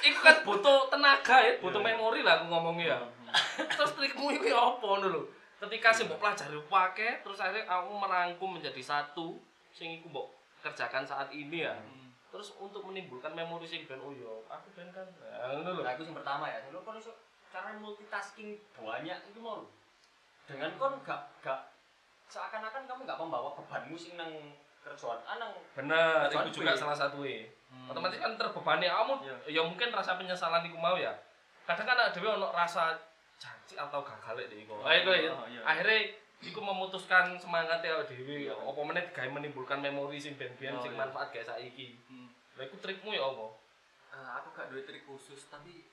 [0.00, 1.88] itu kan butuh tenaga ya butuh Iya.
[1.92, 2.98] memori lah aku ngomongnya ya
[3.76, 5.22] terus trikmu itu apa ngono lho
[5.60, 9.36] ketika sih mbok pelajari pakai terus akhirnya kamu merangkum menjadi satu
[9.68, 10.32] sing iku mbok
[10.64, 12.08] kerjakan saat ini ya Hmm.
[12.32, 16.48] terus untuk menimbulkan memori sing ben oh yo aku ben kan nah, aku yang pertama
[16.48, 16.58] ya.
[16.66, 17.12] Lu iso
[17.46, 19.62] cara multitasking banyak itu mau.
[20.44, 21.60] Dengan kon gak gak
[22.26, 24.32] seakan-akan kamu gak membawa bebanmu sing nang
[24.80, 27.90] kerjaan ah nang bener Kerjaan itu juga salah satu ya Hmm.
[27.90, 29.36] otomatis kan terbebani kamu Iya.
[29.50, 31.10] ya mungkin rasa penyesalan iku mau ya
[31.64, 32.94] kadang kan ada ono rasa
[33.34, 35.58] janji atau gagal deh iku Oh, ayo ya oh, iya.
[35.66, 40.94] akhirnya iku memutuskan semangat ya dhewe apa meneh digawe menimbulkan memori sing ben-ben Oh, sing
[40.94, 41.02] iya.
[41.02, 42.30] manfaat kayak saiki Hmm.
[42.54, 43.46] lha iku trikmu ya apa
[44.14, 45.90] Ah, aku gak duwe trik khusus tapi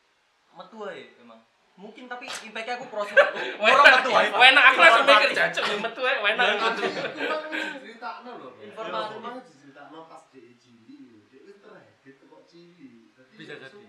[0.53, 1.41] metu ae emang.
[1.81, 3.17] Mungkin tapi impact aku proses.
[3.63, 4.29] Wena metu ae.
[4.29, 8.53] Wena aku langsung mikir jancuk ya metu ae wena metu Ceritakan loh.
[8.59, 9.11] Informasi.
[9.17, 11.25] Emang diceritakan pas dia cili.
[11.27, 11.41] Dia
[12.05, 13.09] itu kok cili.
[13.11, 13.85] Jadi Bisa ya jadi.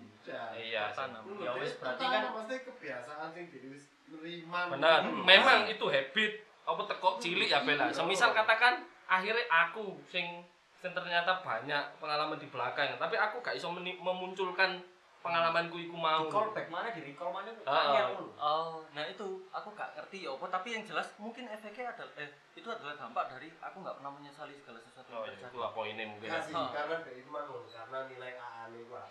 [0.57, 0.85] iya.
[0.91, 1.23] Tanam.
[1.37, 4.69] Ya wis, berarti kan- pasti kebiasaan sing dia wis nerima.
[4.69, 5.25] benar Hmm.
[5.25, 6.33] memang itu habit
[6.63, 12.45] apa teko cilik ya bela semisal katakan akhirnya aku sing sing ternyata banyak pengalaman di
[12.47, 14.85] belakang tapi aku gak iso memunculkan
[15.23, 18.11] pengalamanku iku mau di callback mana di recall mana ah.
[18.11, 18.27] lho.
[18.35, 22.31] Oh, nah itu aku gak ngerti ya apa tapi yang jelas mungkin efeknya adalah eh
[22.53, 25.49] itu adalah dampak dari aku nggak pernah menyesali segala sesuatu oh yang iya terjadi.
[25.49, 26.35] itu lah poinnya mungkin ya.
[26.37, 26.69] Kasih Ah.
[26.69, 29.03] karena dari itu mau karena nilai AA nih gua.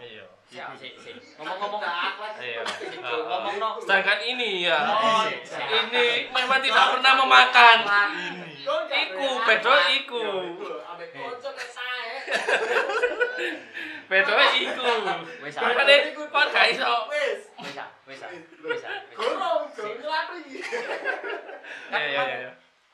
[0.00, 1.16] iya Sik, sik, sik.
[1.40, 1.80] Ngomong-ngomong
[2.38, 2.62] iya
[3.08, 3.70] ngomong no.
[3.80, 6.24] sedangkan ini ya Oh, ini sik.
[6.30, 7.78] memang tidak pernah memakan
[8.62, 10.22] Iku, iku bedo iku
[10.86, 12.14] Ambek kocok saya.
[14.12, 14.88] bedo iku
[15.40, 15.96] Wis, makanya
[16.28, 17.40] kon gak iso Wis.
[17.56, 19.00] wis, ah, wis, ah, wis, ah.
[19.10, 19.96] Gorong, gorong.
[21.88, 22.52] Kan iya iya iya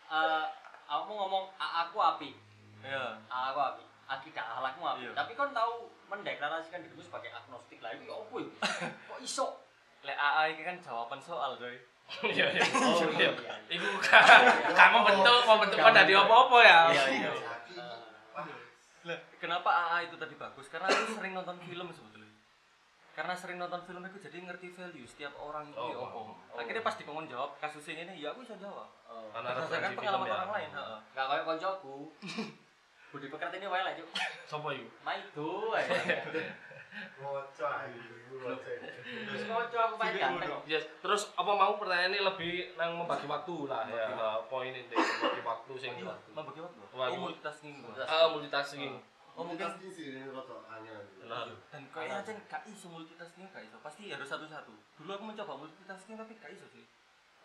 [0.08, 0.44] eh,
[0.86, 2.30] aku ngomong "A- aku api,
[2.80, 3.18] Iya.
[3.26, 5.00] Aku api, akidah akhlakmu api.
[5.04, 5.12] Iya.
[5.12, 8.50] Tapi kon tahu mendeklarasikan dirimu sebagai agnostik lah, itu apa itu?
[9.04, 9.46] Kok iso?
[10.00, 11.76] Lek AA ini kan jawaban soal coy.
[12.32, 13.54] iya iya Oh, iya iya.
[13.68, 14.24] iku gak
[14.72, 17.30] gak membentuk membentuk kon dari apa-apa ya Iya, iya.
[17.68, 17.76] Jadi,
[18.32, 18.48] wah,
[19.08, 20.68] Lah, kenapa AA itu tadi bagus?
[20.68, 22.28] Karena aku sering nonton film sebetulnya.
[23.16, 26.14] Karena sering nonton film aku jadi ngerti value setiap orang itu Oh, ya apa.
[26.14, 26.36] oh.
[26.54, 28.86] Akhirnya pas dikongkon jawab kasus ini ya aku bisa jawab.
[29.08, 29.32] Oh.
[29.32, 30.98] karena Berdasarkan pengalaman ya orang lain, heeh.
[31.16, 31.96] Gak kayak koncoku.
[33.10, 34.08] Budi pekerti ini wae lah, Cuk.
[34.44, 35.88] sopo iku Maido ae.
[37.18, 37.66] ngoco
[38.38, 38.72] ngoco.
[39.08, 40.52] Terus konco aku paling ganteng.
[40.68, 44.06] Yes, terus apa mau pertanyaannya lebih nang membagi waktu lah ya.
[44.14, 46.80] Uh, poin ini membagi waktu sing Iya, membagi waktu.
[46.92, 48.04] Oh, multitasking gua.
[48.04, 48.92] uh, multitasking.
[49.38, 50.98] Oh, mungkin sih ini roto angin.
[51.70, 53.78] Dan kayaknya aja gak iso multitasking gak iso.
[53.78, 54.74] Pasti harus satu-satu.
[54.98, 56.82] Dulu aku mencoba multitasking tapi gak iso sih.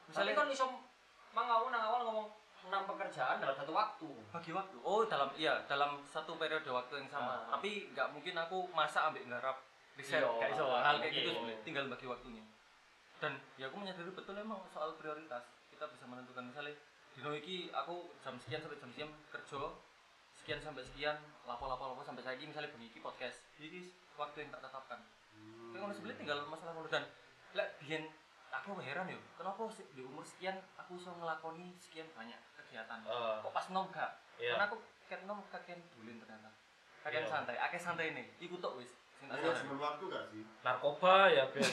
[0.10, 0.66] Misalnya kan iso
[1.34, 2.28] mang awal nang awal ngomong
[2.68, 4.10] enam pekerjaan dalam satu waktu.
[4.32, 4.78] bagi waktu.
[4.82, 7.48] Oh, dalam iya, dalam satu periode waktu yang sama.
[7.48, 7.60] Ah.
[7.60, 9.58] Tapi nggak mungkin aku masak ambil nggarap
[10.00, 10.66] riset Iya, iso.
[10.68, 11.60] ah, Hal kayak gitu sebenarnya.
[11.68, 12.44] Tinggal bagi waktunya.
[13.20, 15.44] Dan ya aku menyadari betul emang soal prioritas.
[15.72, 16.76] Kita bisa menentukan misalnya
[17.14, 19.62] dino iki aku jam sekian sampai jam sekian kerja
[20.34, 24.50] sekian sampai sekian lapo lapo lapo sampai saya misalnya bengi iki podcast iki waktu yang
[24.50, 25.00] tak tetapkan
[25.70, 27.06] tapi kalau sebenarnya tinggal masalah waktu dan
[27.54, 28.10] lek biyen
[28.50, 32.38] aku heran yo kenapa sih di umur sekian aku bisa ngelakoni sekian banyak
[32.74, 34.58] kegiatan Eh, kok pas nom gak iya.
[34.58, 36.50] karena aku ket nom kakean dulin ternyata
[37.06, 37.30] kakean Iya.
[37.30, 38.90] santai akeh santai nih iku tok wis
[39.24, 39.56] Ada sadari.
[39.56, 40.44] sebelum waktu gak sih?
[40.60, 41.64] narkoba ya biar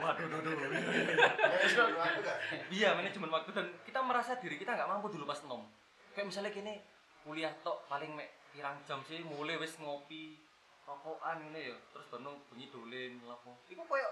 [0.00, 2.38] waduh duh duh Ada sebelum waktu gak?
[2.70, 5.66] iya manajemen waktu dan kita merasa diri kita nggak mampu dulu pas nom
[6.14, 6.78] kayak misalnya kini
[7.20, 10.38] kuliah tok paling mek pirang jam sih mulai wis ngopi
[10.86, 14.08] rokokan ini ya terus baru bunyi dolin lapo iku koyo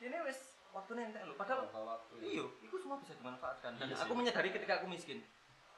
[0.00, 1.66] ini wis waktunya entek lho padahal
[2.18, 5.18] iya itu semua bisa dimanfaatkan dan Iya aku menyadari ketika aku miskin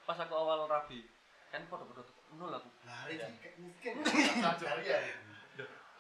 [0.03, 1.07] pas aku awal rabi
[1.49, 3.95] kan podo-podo nol aku Lari kayak miskin.
[4.45, 4.97] Sadar ya.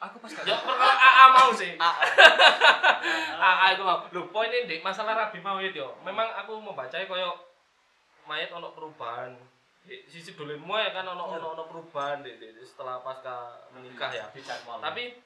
[0.00, 1.72] aku pas gak Ya perkara AA mau sih.
[3.38, 4.00] AA itu mau.
[4.08, 5.92] Lho, poinnya di masalah rabi mau itu yo.
[6.02, 7.36] Memang aku membaca koyo
[8.24, 9.36] mayat ono perubahan.
[9.84, 14.26] Sisi dolenmu ya kan ono ono ono perubahan di- setelah pasca menikah ya.
[14.80, 15.20] Tapi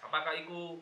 [0.00, 0.80] apakah itu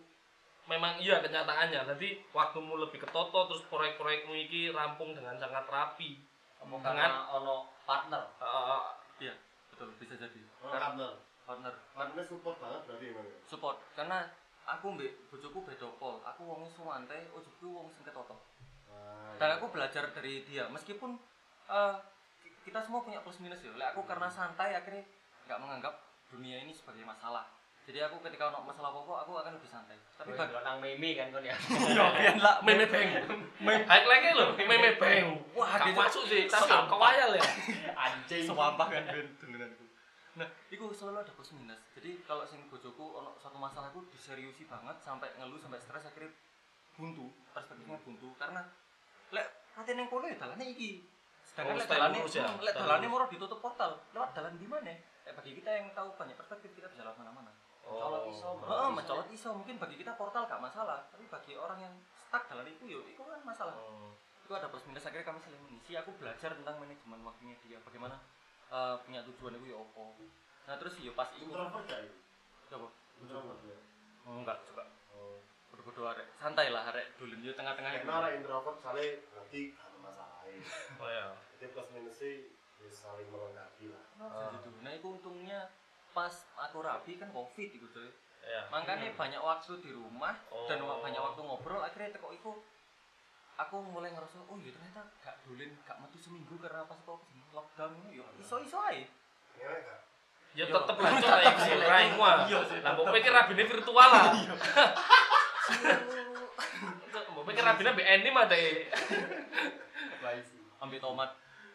[0.65, 6.17] memang iya kenyataannya jadi waktumu lebih ketoto terus proyek-proyekmu iki rampung dengan sangat rapi.
[6.61, 8.23] Apa Dengan- karena ono partner?
[8.41, 8.83] Eh,
[9.21, 9.35] iya
[9.69, 10.41] betul bisa jadi.
[10.61, 11.13] Partner.
[11.45, 11.75] partner.
[11.93, 13.29] Partner support banget berarti emang.
[13.45, 13.77] support.
[13.93, 14.25] Karena
[14.65, 16.17] aku mbek bojoku beda pol.
[16.25, 18.41] Aku wong suwantai ojokku wong sing ketoto.
[18.89, 19.57] Ah, dan iya.
[19.61, 20.65] aku belajar dari dia.
[20.73, 21.21] Meskipun
[22.41, 23.77] ki- kita semua punya plus minus ya.
[23.77, 25.05] Lek aku karena santai akhirnya
[25.45, 25.95] nggak menganggap
[26.33, 27.45] dunia ini sebagai masalah
[27.85, 30.01] jadi aku ketika ono masalah apa aku akan lebih santai.
[30.17, 31.53] Tapi bagi nang meme kan kon ya.
[32.01, 33.09] bagian lah meme bang
[33.61, 37.45] high lagi loh meme bang Wah, gak masuk sih tapi kewayal ya.
[37.93, 38.49] Anjing.
[38.49, 39.05] sewampah kan.
[39.13, 39.85] Ben dengenanku
[40.35, 44.99] nah itu selalu ada plus minus jadi kalau sing bojoku ono satu masalahku diseriusi banget
[44.99, 46.35] sampai ngeluh sampai stres akhirnya
[46.99, 47.27] buntu.
[47.51, 48.35] Perspektifnya buntu.
[48.39, 48.63] Karena
[49.35, 51.03] lek hati neng kono ya dalane iki.
[51.43, 52.47] Sedangkan Oh, lek dalane ya?
[52.47, 53.99] hmm, lek dalane murah ditutup portal.
[54.15, 54.95] Lewat dalan di mana?
[55.27, 57.51] Eh bagi kita yang tahu banyak perspektif kita bisa lewat mana-mana
[57.85, 58.67] Colot iso, bro.
[58.67, 62.65] Heeh, mencolot iso mungkin bagi kita portal gak masalah tapi bagi orang yang stuck dalam
[62.65, 64.11] itu yo itu kan masalah Oh.
[64.41, 68.17] itu ada plus minus akhirnya kami saling mengisi aku belajar tentang manajemen waktunya dia bagaimana
[68.69, 70.17] eh, punya tujuan itu ya opo
[70.65, 72.17] nah terus yo pas itu Introvert gak itu?
[72.67, 72.87] coba
[73.19, 73.79] Introvert ya.
[74.25, 75.39] oh, enggak coba Oh.
[75.71, 79.87] bodoh-bodoh arek santai lah arek dulu yo tengah-tengah itu Karena orang introvert soalnya nanti gak
[79.87, 80.37] ada masalah.
[80.99, 82.33] oh ya Jadi plus minusnya
[82.79, 84.05] ya saling melengkapi lah.
[84.19, 84.69] Nah, gitu.
[84.81, 85.61] nah itu untungnya
[86.15, 88.09] pas aku rapi kan covid itu coy.
[88.41, 90.37] Ya makanya banyak waktu di rumah
[90.69, 91.01] dan Oh.
[91.01, 92.53] banyak waktu ngobrol akhirnya teko iku
[93.55, 97.19] aku mulai ngerasa oh iya ternyata gak dolin gak metu seminggu karena pas kok
[97.51, 97.93] lockdown.
[98.05, 99.05] Ini yo iso iso ae
[99.59, 100.01] gak?
[100.55, 103.11] ya tetep lanjut lah yang sih Iya sih, lah tetep.
[103.13, 104.25] pikir rabine virtual lah.
[107.35, 108.87] Mbok pikir rabine BNI mah deh
[110.21, 110.61] Baik sih.
[110.79, 111.31] ambil tomat.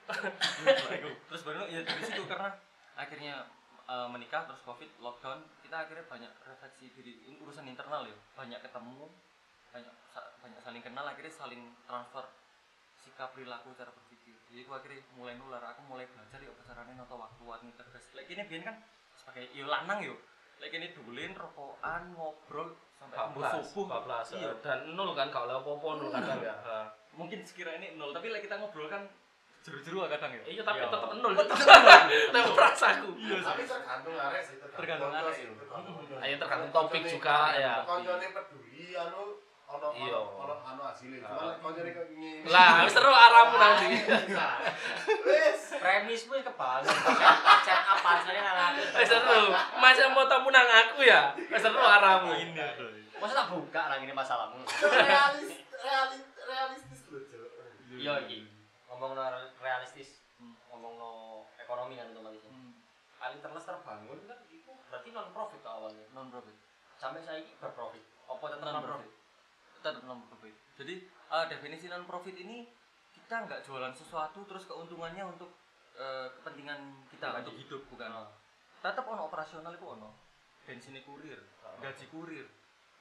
[1.27, 2.49] Terus baru ya dari situ karena
[2.95, 3.45] akhirnya
[3.89, 8.13] eh, menikah terus covid lockdown kita akhirnya banyak refleksi diri urusan internal ya.
[8.35, 9.09] Banyak ketemu
[9.69, 12.25] banyak sa- banyak saling kenal akhirnya saling transfer
[12.99, 14.35] sikap perilaku cara berpikir.
[14.49, 15.63] Jadi aku akhirnya mulai nular.
[15.73, 18.75] Aku mulai belajar ya caranya noto waktu warni tegas lagi ini biar kan
[19.15, 20.15] sebagai yo lanang yo.
[20.59, 23.85] Lagi ini dulin rokokan ngobrol sampai embus bablas subuh.
[24.35, 24.51] iya.
[24.59, 26.55] Dan nol kan kalau apa-apa nol kadang ya.
[27.19, 29.07] Mungkin sekira ini nol tapi lagi kita ngobrol kan
[29.59, 30.87] jeru-jeru kadang ya iya tapi Iya.
[30.87, 31.57] tetep nol tetep
[32.63, 35.45] rasaku Tapi tergantung arek sih, Tergantung arek sih.
[35.45, 35.95] tergantung.
[36.17, 40.17] Ayo tergantung topik juga ya Koncone peduli anu ono Iya.
[40.17, 40.81] ono anu.
[40.89, 41.45] Cuma Ah.
[41.45, 42.47] lek koncone kok ngene.
[42.47, 43.87] lah wis seru aramu nanti
[45.21, 45.61] Wes.
[45.75, 46.95] Premis gue kebangun.
[47.67, 48.81] Chat apa saya nang aku.
[48.95, 49.41] wis seru
[49.77, 52.57] masa mau tamu nang aku ya wis seru aramu ini
[53.19, 54.63] Masa tak buka lagi ini masalahmu.
[54.63, 57.51] Realis realis realistis Cok.
[57.93, 58.47] Iya iki.
[58.99, 59.23] Ngomong no
[59.57, 60.19] realistis,
[60.67, 61.11] ngomong no
[61.55, 62.43] ekonomi kan otomatis.
[63.15, 66.03] Paling terles terbangun kan itu berarti non profit awalnya.
[66.11, 66.55] non profit
[66.95, 68.03] Sampai saya ini berprofit.
[68.27, 69.11] Apa tetap non profit
[69.79, 72.67] tetap non profit jadi eh, definisi non profit ini
[73.09, 75.55] kita nggak jualan sesuatu terus keuntungannya untuk
[75.95, 77.39] eh, kepentingan kita Pribadi.
[77.41, 78.27] untuk hidup bukan Ah.
[78.79, 80.11] tetap ono operasional itu ono
[80.67, 81.79] bensin kurir Ah.
[81.79, 82.43] gaji kurir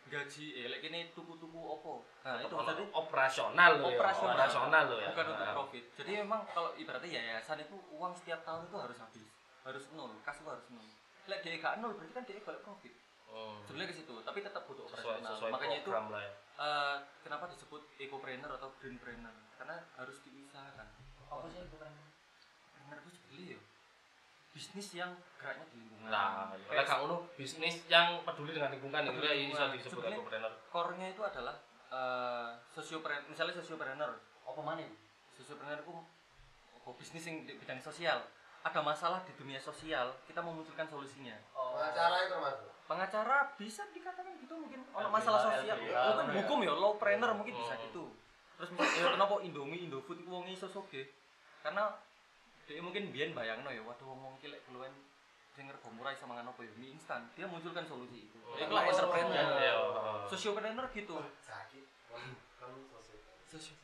[0.09, 4.35] gaji eh lek ini tuku-tuku opo nah itu jadi operasional loh ya Operasional.
[4.35, 5.09] operasional loh ya.
[5.11, 5.55] Bukan untuk Ha.
[5.55, 5.85] profit.
[5.95, 9.27] Jadi memang kalau ibaratnya yayasan itu uang setiap tahun itu harus habis
[9.63, 10.87] harus nol kas itu harus nol.
[11.25, 12.95] Lek dia gak nol berarti kan dia golek profit.
[13.29, 13.61] Hmm.
[13.63, 15.33] sebenarnya ke situ tapi tetap butuh sesuai operasional.
[15.37, 16.33] sesuai makanya itu lah ya.
[16.59, 19.37] eh, kenapa disebut ecopreneur atau greenpreneur?
[19.55, 20.89] Karena harus diusahakan.
[21.29, 21.93] Apa sih itu kan?
[21.93, 23.61] Greenpreneur itu sebetulnya ya
[24.59, 29.01] bisnis yang geraknya di lingkungan Nah, Kayak oleh Kang Unu bisnis yang peduli dengan lingkungan
[29.01, 30.53] itu Peduli ya bisa disebut entrepreneur.
[30.67, 31.55] core-nya itu adalah
[31.89, 34.11] eh sosiopreneur misalnya sosiopreneur
[34.43, 34.97] Apa mana ini?
[35.31, 35.95] sosiopreneur itu
[36.83, 38.19] oh, bisnis yang di bidang sosial
[38.59, 41.79] ada masalah di dunia sosial kita memunculkan solusinya Oh.
[41.79, 42.69] Pengacara itu termasuk.
[42.85, 46.35] pengacara bisa dikatakan gitu mungkin LBH, masalah sosial LBH, hukum, ya.
[46.35, 47.85] hukum ya lawpreneur mungkin bisa Hmm.
[47.85, 48.05] gitu
[48.59, 50.67] terus misalnya ya kenapa Indomie Indofood itu wong iso
[51.63, 51.95] karena
[52.69, 54.93] dia mungkin biyen bayangno ya waduh wong wong kilek keluwen
[55.51, 58.55] sing rego murah iso mangan apa ya mie instan dia munculkan solusi itu Oh.
[58.55, 58.91] ya itu lah Oh.
[58.91, 59.75] entrepreneur Iya.
[60.27, 61.17] sosiopreneur gitu.
[63.49, 63.77] Sosio-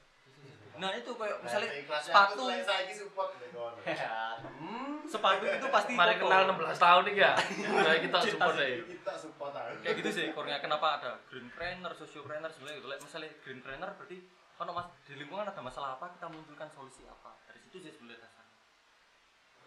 [0.74, 3.72] nah itu kayak misalnya Nah, ikhlasnya sepatu kawan.
[4.59, 4.99] Hmm.
[5.05, 7.32] sepatu itu pasti Mari kenal 16 tahun nih ya.
[7.78, 8.82] Nah, kita support deh.
[8.85, 9.72] Kita support aja.
[9.78, 14.16] kayak gitu sih core-nya kenapa ada greenpreneur sosiopreneur sebenarnya gitu misalnya greenpreneur berarti
[14.55, 18.28] kalau mas di lingkungan ada masalah apa kita munculkan solusi apa dari situ sih sebenarnya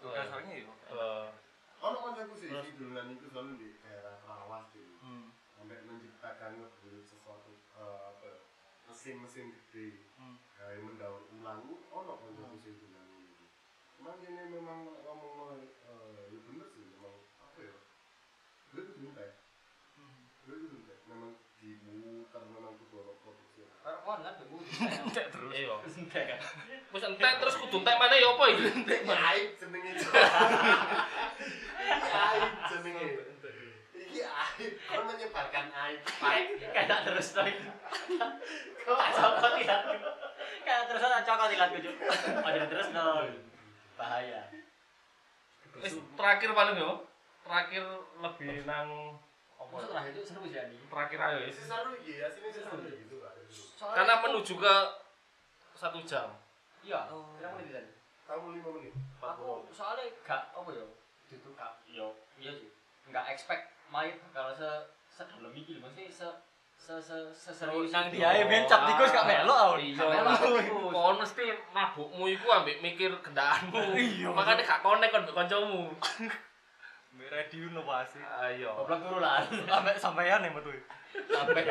[0.09, 0.55] dasarnya
[0.87, 1.27] Eh,
[1.77, 4.97] Ono kancaku sih sing dolanan itu selalu di daerah lawas gitu.
[4.97, 5.29] hmm.
[5.53, 8.29] Sampai menciptakan ngebuat sesuatu eh, apa
[8.87, 10.41] mesin-mesin gede Hmm.
[10.57, 13.45] kayak mendaur ulang ono kancaku sing dolanan itu.
[13.93, 17.75] Cuman ini memang ngomong eh ya bener sih memang apa ya?
[18.71, 19.31] Gue itu entek.
[20.43, 20.97] Gue itu entek.
[21.05, 23.69] Memang dimuter memang kudu ono produksi.
[23.85, 24.57] Kon kan bemu.
[24.81, 25.75] Entek terus iya.
[25.85, 26.39] Entek kan.
[26.89, 28.61] Wis entek terus kudu entek mana ya apa iki?
[28.65, 29.56] Aib jenenge.
[32.17, 33.07] Aib jenenge.
[33.97, 36.01] Iki aib, kon menyebarkan aib.
[36.73, 37.41] Kayak terus to.
[38.87, 39.81] Kok cokot ilat.
[40.63, 41.91] Kayak terus tak cokot ilat kudu.
[42.43, 43.27] Aja terus no.
[43.97, 44.41] Bahaya.
[45.81, 46.91] Wis terakhir paling yo.
[47.47, 47.83] Terakhir
[48.19, 49.15] lebih nang
[49.57, 49.73] apa?
[49.79, 49.87] Ya?
[49.87, 50.77] terakhir itu seru sih Andi.
[50.87, 51.39] Terakhir ayo.
[51.47, 53.33] Isi seru iki, aslinya sih seru gitu Pak.
[53.95, 54.75] Karena menuju ke
[55.77, 56.33] satu jam.
[56.83, 57.35] Iya, Oh.
[57.35, 57.91] kira menit tadi.
[58.27, 58.93] Kamu lima menit.
[59.23, 60.83] Aku soalnya gak apa ya,
[61.31, 62.67] itu gak yo iya sih.
[63.07, 64.67] Gak expect main kalau se
[65.07, 66.27] sedalam iki maksudnya se
[66.77, 69.95] se se se serius nang dia ae ben cap tikus gak melok aku Iya.
[69.95, 70.91] Gak melok tikus.
[70.91, 73.95] Kon mesti mabukmu iku ambek mikir kendaraanmu.
[73.95, 74.29] Iya.
[74.35, 75.83] Makanya gak konek kon mbek kancamu.
[77.27, 78.71] Radio inovasi Ayo.
[78.83, 79.41] Goblok turu lah.
[79.67, 80.69] sampai sampean ya metu
[81.27, 81.65] Sampai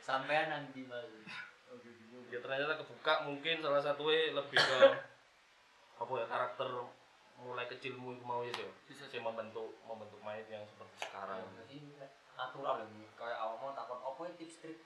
[0.00, 1.06] sampean nanti mas.
[2.30, 4.78] Ya ternyata kebuka mungkin salah satu lebih ke
[6.00, 6.68] apa ya karakter
[7.40, 8.52] mulai kecilmu itu mau ya.
[8.88, 11.44] Bisa sih membentuk membentuk mayat yang seperti sekarang.
[11.64, 11.96] Jadi
[12.36, 12.86] natural ya,
[13.20, 14.80] kayak awakmu takon apa ya tips trik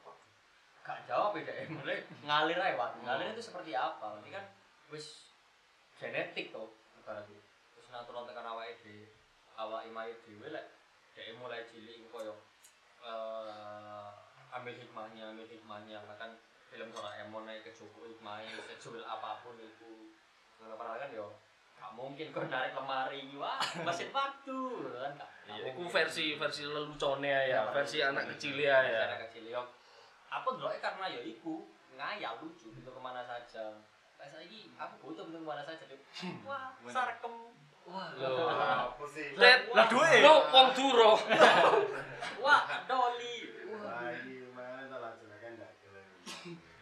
[0.84, 2.90] gak jawab ya deh, mulai ngalir aja Pak.
[3.00, 4.20] Ngalir itu seperti apa?
[4.20, 4.44] Ini kan
[4.92, 5.32] wis
[5.96, 7.40] genetik tuh ibaratnya.
[7.72, 9.08] Terus natural tekan awake dhewe,
[9.56, 10.76] awake mayit dhewe lek
[11.16, 12.36] dhek mulai cilik koyo
[13.00, 14.08] eh
[14.52, 16.36] ambil hikmahnya, ambil hikmahnya bahkan
[16.68, 20.12] film Doraemon ae kecukup hikmahnya sejual apa pun itu.
[20.58, 21.26] Padahal kan yo
[21.74, 23.22] gak mungkin kau narik lemari.
[23.38, 24.60] Wah mesin waktu.
[24.94, 29.12] Kan Iya, itu versi versi lelucone ya, versi anak kecil ya ya.
[29.12, 29.60] anak kecil yo.
[30.32, 33.76] Aku dulu karena ya iku ngayal lucu gitu ke mana saja.
[34.24, 35.84] Saiki aku butuh bentuk ke mana saja
[36.48, 37.52] wah sarkem
[37.84, 38.08] wah.
[38.16, 38.48] Loh.
[38.88, 39.36] Apa sih?
[39.36, 40.24] Lah duwe.
[40.24, 41.12] lo wong duro.
[42.44, 43.36] wah doli
[43.68, 45.72] Wah, ini mana tak langsung kan enggak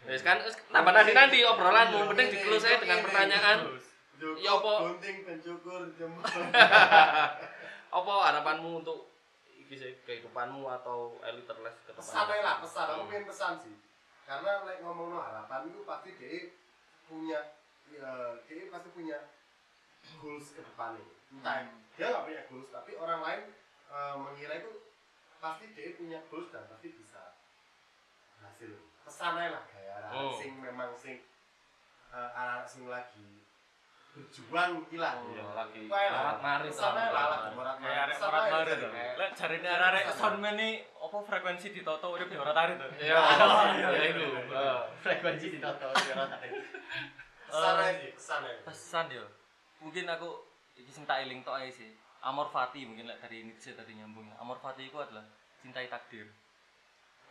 [0.03, 3.57] Wes kan wis tambah nanti-nanti obrolanmu, penting di close aja dengan pertanyaan.
[4.39, 4.71] Ya, apa?
[4.87, 6.23] Gunting pencukur jempol.
[7.97, 9.13] Apa harapanmu untuk
[9.53, 12.03] iki sih, kehidupanmu atau elite life ke depan?
[12.03, 13.75] pesan aja lah pesan aku pengen pesan sih
[14.23, 16.51] karena like ngomong no harapan itu pasti dia
[17.09, 17.39] punya
[17.91, 19.17] ya, dia pasti punya
[20.19, 23.41] goals ke depannya entah dia nggak punya goals tapi orang lain
[23.89, 24.71] eh, mengira itu
[25.41, 27.35] pasti dia punya goals dan pasti bisa
[28.45, 28.71] hasil
[29.03, 29.63] pesan aja lah.
[29.65, 30.33] Kayak anak Oh.
[30.35, 31.17] sing memang sing
[32.09, 33.41] eh, anak sing lagi
[34.13, 36.21] berjuang gila Iya, lagi Kayak lah.
[36.37, 37.09] marat-marit pesan aja lah.
[37.09, 41.67] lah lagi morat kayak arek morat jadi to lek jarine arek soundman iki apa frekuensi
[41.71, 43.17] ditoto urip di ora tari to Iya,
[43.81, 44.25] ya itu.
[44.53, 46.49] Eh, frekuensi di toto di tadi
[47.43, 49.25] pesan aja sih pesan pesan yo.
[49.79, 50.29] Mungkin aku
[50.75, 51.89] iki sing tak eling tok ae sih.
[52.21, 54.25] Amor Fati mungkin lek dari ini sih tadi nyambung.
[54.25, 55.25] Ya Amor Fati itu adalah
[55.57, 56.29] cintai takdir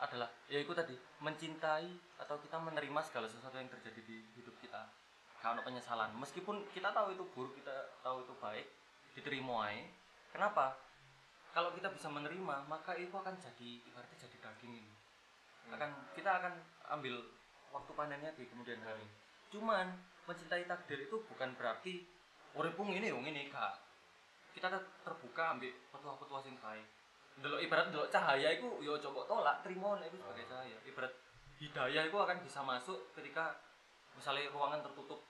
[0.03, 4.91] adalah ya itu tadi mencintai atau kita menerima segala sesuatu yang terjadi di hidup kita.
[5.39, 6.11] Kalau penyesalan.
[6.19, 8.67] Meskipun kita tahu itu buruk kita tahu itu baik
[9.15, 9.87] diterima aja
[10.35, 10.75] kenapa?
[11.53, 14.93] Kalau kita bisa menerima maka itu akan jadi ibaratnya jadi daging ini.
[15.71, 16.55] Akan kita akan
[16.99, 17.23] ambil
[17.71, 19.07] waktu panennya di kemudian hari.
[19.55, 19.95] Cuman
[20.27, 22.07] mencintai takdir itu bukan berarti
[22.55, 23.81] uripmu ini wong ini kak
[24.53, 26.85] kita ter- terbuka ambil petua-petua sing baik
[27.41, 30.77] delok ibarat delok cahaya itu yo coba tolak terima nek itu sebagai cahaya.
[30.85, 31.13] Ibarat
[31.57, 33.57] hidayah itu akan bisa masuk ketika
[34.13, 35.23] misalnya ruangan tertutup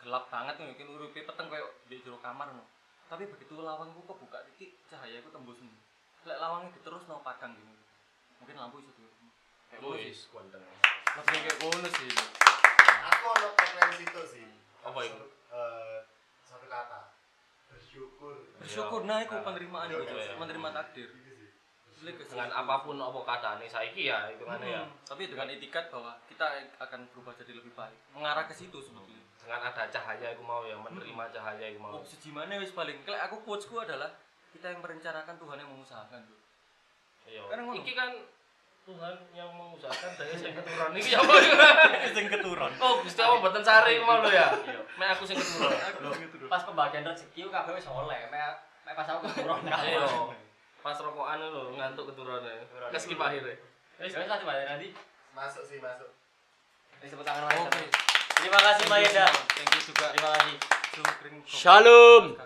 [0.00, 2.64] gelap banget nih mungkin uripe peteng kayak di jero kamar no.
[3.10, 5.76] tapi begitu lawang itu kebuka dikit cahaya itu tembus nih
[6.24, 7.68] lek lawangnya diterus no padang gitu
[8.40, 9.04] mungkin lampu iso di
[9.68, 10.08] kayak ngono sih.
[10.08, 10.64] Wis, kuandeng.
[11.14, 12.10] lebih kayak ngono sih.
[13.00, 14.46] Aku ono preferensi itu sih.
[14.82, 15.24] Apa itu?
[15.50, 15.98] Eh,
[16.42, 17.00] satu kata
[17.70, 18.34] bersyukur.
[18.58, 19.00] Bersyukur.
[19.06, 20.34] Nah itu penerimaan itu Iya.
[20.34, 21.50] menerima takdir Gitu sih.
[21.50, 24.80] Lek ke- Dengan apa pun apa keadaannya saiki ya hitungannya ya.
[24.80, 26.46] Hmm, tapi dengan etikat bahwa kita
[26.78, 30.76] akan berubah jadi lebih baik mengarah ke situ sebetulnya Dengan ada cahaya aku mau ya,
[30.76, 31.92] menerima cahaya aku mau.
[31.92, 34.08] oh sejimane wis paling kalau aku quotesku adalah
[34.50, 36.38] kita yang merencanakan Tuhan yang mengusahakan tuh
[37.22, 37.42] Iya.
[37.76, 38.10] Iki kan
[38.80, 41.54] Tuhan yang mengusahakan daya sing keturunan iki apa ya?
[42.10, 44.48] sing keturun Oh, Gusti Allah mboten sari mau lho ya.
[44.56, 44.80] Iya.
[44.96, 46.48] Mek aku sing keturunan.
[46.48, 50.04] pas pembagian rezeki kabeh wis oleh mek mek pas aku keturun Iya.
[50.80, 52.64] Pas rokokan lho ngantuk keturunannya.
[52.92, 53.56] Keskip akhirnya.
[54.00, 54.88] wis wis balik nanti
[55.36, 56.08] masuk sih masuk.
[57.04, 57.84] Disebut tangan oke.
[58.40, 60.08] Terima kasih Maeda thank you juga.
[60.16, 60.56] Terima kasih.
[61.44, 62.40] Shalom.